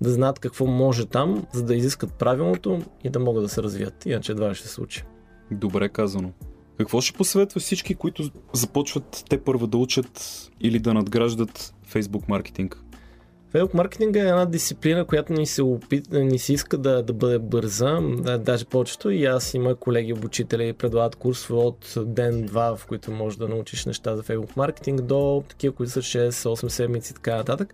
да 0.02 0.10
знаят 0.10 0.40
какво 0.40 0.66
може 0.66 1.06
там, 1.06 1.46
за 1.54 1.64
да 1.64 1.76
изискат 1.76 2.14
правилното 2.14 2.82
и 3.04 3.10
да 3.10 3.20
могат 3.20 3.44
да 3.44 3.50
се 3.50 3.64
развият. 3.64 4.06
Иначе 4.06 4.32
едва 4.32 4.54
ще 4.56 4.68
се 4.68 4.74
случи. 4.74 5.04
Добре 5.52 5.90
казано. 5.90 6.32
Какво 6.78 7.02
ще 7.02 7.18
посъветва 7.18 7.60
всички, 7.60 7.96
които 7.96 8.30
започват 8.54 9.24
те 9.30 9.38
първо 9.38 9.68
да 9.68 9.78
учат 9.78 10.42
или 10.62 10.80
да 10.80 10.94
надграждат 10.94 11.74
Facebook 11.94 12.30
маркетинг? 12.30 12.85
Фейсбук 13.56 13.74
маркетинга 13.74 14.20
е 14.20 14.28
една 14.28 14.46
дисциплина, 14.46 15.06
която 15.06 15.34
ни 15.34 15.46
се, 15.46 15.62
опит, 15.62 16.12
ни 16.12 16.40
се 16.40 16.54
иска 16.54 16.78
да, 16.78 17.04
да 17.04 17.14
бъде 17.14 17.40
бърза. 17.40 18.00
Даже 18.40 18.66
повечето 18.66 19.10
и 19.10 19.26
аз 19.26 19.54
и 19.54 19.60
мои 19.60 19.76
колеги 19.76 20.14
обучители 20.14 20.74
предлагат 20.74 21.16
курсове 21.16 21.60
от 21.60 21.94
ден-два, 21.98 22.76
в 22.76 22.86
които 22.86 23.12
можеш 23.12 23.38
да 23.38 23.48
научиш 23.48 23.86
неща 23.86 24.16
за 24.16 24.24
Фейсбук 24.24 24.56
маркетинг, 24.56 25.02
до 25.02 25.44
такива, 25.50 25.76
които 25.76 25.92
са 25.92 26.02
6-8 26.02 26.68
седмици 26.68 27.12
и 27.12 27.16
така 27.16 27.36
нататък. 27.36 27.74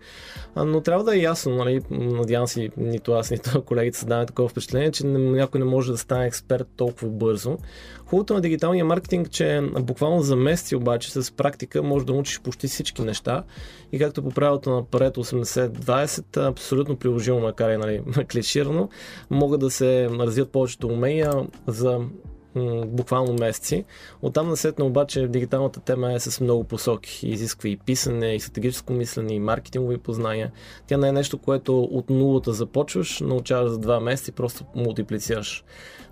Но 0.55 0.81
трябва 0.81 1.03
да 1.03 1.15
е 1.15 1.21
ясно, 1.21 1.55
нали? 1.55 1.81
надявам 1.91 2.47
се 2.47 2.69
нито 2.77 3.11
аз, 3.11 3.31
нито 3.31 3.61
колегите 3.61 3.97
са 3.97 4.05
даваме 4.05 4.25
такова 4.25 4.49
впечатление, 4.49 4.91
че 4.91 5.05
някой 5.05 5.59
не 5.59 5.65
може 5.65 5.91
да 5.91 5.97
стане 5.97 6.25
експерт 6.25 6.67
толкова 6.77 7.09
бързо. 7.09 7.57
Хубавото 8.11 8.33
на 8.33 8.41
дигиталния 8.41 8.85
маркетинг, 8.85 9.29
че 9.29 9.61
буквално 9.79 10.21
за 10.21 10.35
месеци 10.35 10.75
обаче 10.75 11.11
с 11.11 11.31
практика 11.31 11.83
можеш 11.83 12.05
да 12.05 12.13
научиш 12.13 12.41
почти 12.41 12.67
всички 12.67 13.01
неща. 13.01 13.43
И 13.91 13.99
както 13.99 14.23
по 14.23 14.29
правилото 14.29 14.69
на 14.69 14.85
Парето 14.85 15.23
80-20, 15.23 16.49
абсолютно 16.49 16.95
приложимо, 16.95 17.39
макар 17.39 17.69
и 17.69 17.77
нали, 17.77 18.01
клиширано, 18.31 18.89
могат 19.29 19.59
да 19.59 19.71
се 19.71 20.09
развият 20.09 20.51
повечето 20.51 20.87
умения 20.87 21.33
за 21.67 21.99
буквално 22.85 23.33
месеци. 23.33 23.85
Оттам 24.21 24.49
насетне 24.49 24.85
обаче 24.85 25.27
дигиталната 25.27 25.79
тема 25.79 26.13
е 26.13 26.19
с 26.19 26.41
много 26.41 26.63
посоки. 26.63 27.27
Изисква 27.27 27.69
и 27.69 27.77
писане, 27.77 28.35
и 28.35 28.39
стратегическо 28.39 28.93
мислене, 28.93 29.33
и 29.33 29.39
маркетингови 29.39 29.97
познания. 29.97 30.51
Тя 30.87 30.97
не 30.97 31.07
е 31.07 31.11
нещо, 31.11 31.37
което 31.37 31.83
от 31.83 32.09
нулата 32.09 32.53
започваш, 32.53 33.19
научаваш 33.19 33.71
за 33.71 33.77
два 33.77 33.99
месеца 33.99 34.31
и 34.31 34.33
просто 34.33 34.63
мултиплицираш. 34.75 35.63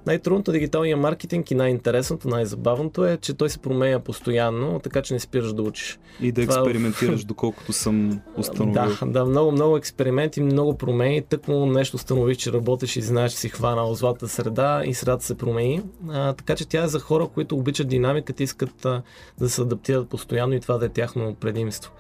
Най-трудното 0.06 0.52
дигиталния 0.52 0.98
маркетинг 0.98 1.52
и 1.52 1.56
най-интересното, 1.56 2.28
най-забавното 2.28 3.06
е, 3.06 3.18
че 3.18 3.34
той 3.34 3.50
се 3.50 3.60
променя 3.60 4.00
постоянно, 4.00 4.80
така 4.80 5.02
че 5.02 5.14
не 5.14 5.20
спираш 5.20 5.54
да 5.54 5.62
учиш. 5.62 6.00
И 6.22 6.32
да 6.32 6.42
Това... 6.42 6.60
експериментираш, 6.60 7.24
доколкото 7.24 7.74
съм 7.74 8.22
установил. 8.38 8.96
Да, 9.02 9.06
да, 9.06 9.26
много, 9.26 9.52
много 9.52 9.78
експерименти, 9.78 10.42
много 10.42 10.78
промени. 10.78 11.22
Тъкмо 11.22 11.66
нещо 11.66 11.96
установиш, 11.96 12.38
че 12.38 12.54
работиш 12.54 12.96
и 12.96 13.02
знаеш, 13.02 13.32
че 13.32 13.38
си 13.38 13.50
хванал 13.50 13.94
злата 13.94 14.28
среда 14.28 14.82
и 14.86 14.94
средата 14.94 15.26
се 15.26 15.38
промени. 15.38 15.82
А, 16.10 16.29
така 16.34 16.56
че 16.56 16.68
тя 16.68 16.84
е 16.84 16.88
за 16.88 17.00
хора, 17.00 17.28
които 17.28 17.56
обичат 17.56 17.88
динамиката, 17.88 18.44
искат 18.44 18.86
а, 18.86 19.02
да 19.40 19.50
се 19.50 19.62
адаптират 19.62 20.10
постоянно 20.10 20.54
и 20.54 20.60
това 20.60 20.78
да 20.78 20.86
е 20.86 20.90
тяхно 20.90 21.36
предимство 21.36 21.92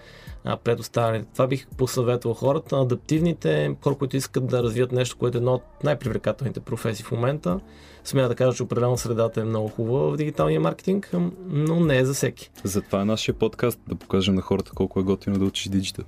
а, 0.43 0.57
пред 0.57 0.79
останалите. 0.79 1.27
Това 1.33 1.47
бих 1.47 1.67
посъветвал 1.67 2.33
хората. 2.33 2.75
Адаптивните 2.77 3.75
хора, 3.83 3.95
които 3.95 4.17
искат 4.17 4.47
да 4.47 4.63
развият 4.63 4.91
нещо, 4.91 5.17
което 5.17 5.37
е 5.37 5.39
едно 5.39 5.53
от 5.53 5.63
най-привлекателните 5.83 6.59
професии 6.59 7.05
в 7.05 7.11
момента. 7.11 7.59
Смея 8.03 8.27
да 8.29 8.35
кажа, 8.35 8.57
че 8.57 8.63
определено 8.63 8.97
средата 8.97 9.41
е 9.41 9.43
много 9.43 9.67
хубава 9.67 10.11
в 10.11 10.17
дигиталния 10.17 10.61
маркетинг, 10.61 11.09
но 11.49 11.79
не 11.79 11.97
е 11.97 12.05
за 12.05 12.13
всеки. 12.13 12.51
Затова 12.63 13.01
е 13.01 13.05
нашия 13.05 13.35
подкаст 13.35 13.79
да 13.87 13.95
покажем 13.95 14.35
на 14.35 14.41
хората 14.41 14.71
колко 14.75 14.99
е 14.99 15.03
готино 15.03 15.39
да 15.39 15.45
учиш 15.45 15.67
диджитал. 15.67 16.05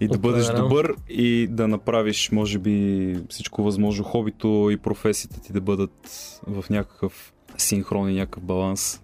И 0.00 0.08
да 0.08 0.18
бъдеш 0.18 0.46
добър 0.46 0.94
и 1.08 1.48
да 1.50 1.68
направиш, 1.68 2.30
може 2.30 2.58
би, 2.58 3.16
всичко 3.28 3.62
възможно, 3.62 4.04
хобито 4.04 4.68
и 4.72 4.76
професията 4.76 5.40
ти 5.40 5.52
да 5.52 5.60
бъдат 5.60 5.92
в 6.46 6.64
някакъв 6.70 7.32
синхрон 7.58 8.10
и 8.10 8.14
някакъв 8.14 8.42
баланс. 8.42 9.00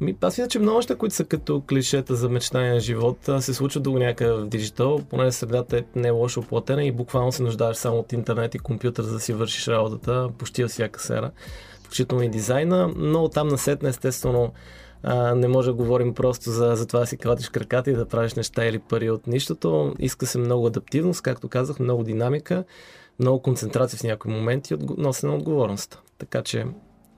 Ми, 0.00 0.16
аз 0.20 0.38
мисля, 0.38 0.48
че 0.48 0.58
много 0.58 0.76
неща, 0.76 0.96
които 0.96 1.14
са 1.14 1.24
като 1.24 1.62
клишета 1.68 2.14
за 2.14 2.28
мечтания 2.28 2.74
на 2.74 2.80
живот, 2.80 3.18
се 3.40 3.54
случват 3.54 3.82
до 3.82 3.92
някъде 3.92 4.32
в 4.32 4.46
диджитал, 4.46 5.00
поне 5.10 5.32
средата 5.32 5.78
е 5.78 5.84
не 5.94 6.08
е 6.08 6.10
лошо 6.10 6.40
оплатена 6.40 6.84
и 6.84 6.92
буквално 6.92 7.32
се 7.32 7.42
нуждаеш 7.42 7.76
само 7.76 7.98
от 7.98 8.12
интернет 8.12 8.54
и 8.54 8.58
компютър, 8.58 9.02
за 9.02 9.12
да 9.12 9.20
си 9.20 9.32
вършиш 9.32 9.68
работата 9.68 10.28
почти 10.38 10.62
във 10.62 10.70
всяка 10.70 11.00
сфера, 11.00 11.30
включително 11.82 12.24
и 12.24 12.28
дизайна, 12.28 12.92
но 12.96 13.28
там 13.28 13.48
насетне 13.48 13.88
естествено 13.88 14.52
а, 15.02 15.34
не 15.34 15.48
може 15.48 15.70
да 15.70 15.74
говорим 15.74 16.14
просто 16.14 16.50
за, 16.50 16.76
за 16.76 16.86
това 16.86 17.00
да 17.00 17.06
си 17.06 17.16
кладиш 17.16 17.48
краката 17.48 17.90
и 17.90 17.94
да 17.94 18.08
правиш 18.08 18.34
неща 18.34 18.66
или 18.66 18.78
пари 18.78 19.10
от 19.10 19.26
нищото. 19.26 19.94
Иска 19.98 20.26
се 20.26 20.38
много 20.38 20.66
адаптивност, 20.66 21.22
както 21.22 21.48
казах, 21.48 21.78
много 21.78 22.02
динамика, 22.02 22.64
много 23.18 23.42
концентрация 23.42 23.98
в 23.98 24.02
някои 24.02 24.32
моменти 24.32 24.74
и 24.74 24.78
носене 24.98 25.32
на 25.32 25.38
отговорност. 25.38 26.02
Така 26.18 26.42
че 26.42 26.66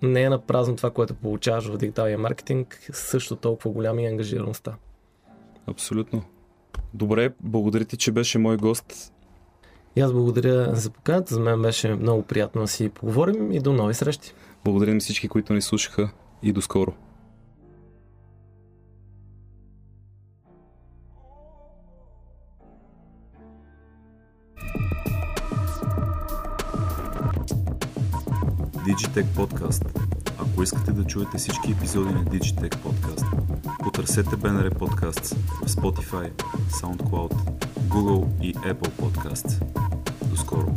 не 0.03 0.23
е 0.23 0.29
на 0.29 0.39
празно 0.39 0.77
това, 0.77 0.91
което 0.91 1.15
получаваш 1.15 1.67
в 1.67 1.77
дигиталния 1.77 2.19
маркетинг, 2.19 2.91
също 2.93 3.37
толкова 3.37 3.71
голяма 3.71 4.03
и 4.03 4.07
ангажираността. 4.07 4.75
Абсолютно. 5.67 6.23
Добре, 6.95 7.33
благодаря 7.41 7.85
ти, 7.85 7.97
че 7.97 8.13
беше 8.13 8.39
мой 8.39 8.57
гост. 8.57 9.13
И 9.97 10.01
аз 10.01 10.13
благодаря 10.13 10.75
за 10.75 10.91
поканата. 10.91 11.35
За 11.35 11.41
мен 11.41 11.63
беше 11.63 11.95
много 11.95 12.23
приятно 12.23 12.61
да 12.61 12.69
си 12.69 12.89
поговорим 12.89 13.53
и 13.53 13.61
до 13.61 13.73
нови 13.73 13.95
срещи. 13.95 14.35
Благодаря 14.65 14.95
на 14.95 15.01
всички, 15.01 15.29
които 15.29 15.53
ни 15.53 15.63
слушаха 15.63 16.11
и 16.43 16.53
до 16.53 16.61
скоро. 16.61 16.93
Digitech 28.93 29.25
Podcast. 29.25 29.85
Ако 30.39 30.63
искате 30.63 30.93
да 30.93 31.05
чуете 31.05 31.39
всички 31.39 31.71
епизоди 31.73 32.15
на 32.15 32.25
Digitech 32.25 32.77
Podcast, 32.77 33.25
потърсете 33.83 34.31
BNR 34.31 34.75
Podcasts 34.75 35.37
в 35.37 35.69
Spotify, 35.69 36.31
SoundCloud, 36.71 37.35
Google 37.89 38.43
и 38.43 38.55
Apple 38.55 38.91
Podcasts. 38.91 39.65
До 40.25 40.37
скоро! 40.37 40.75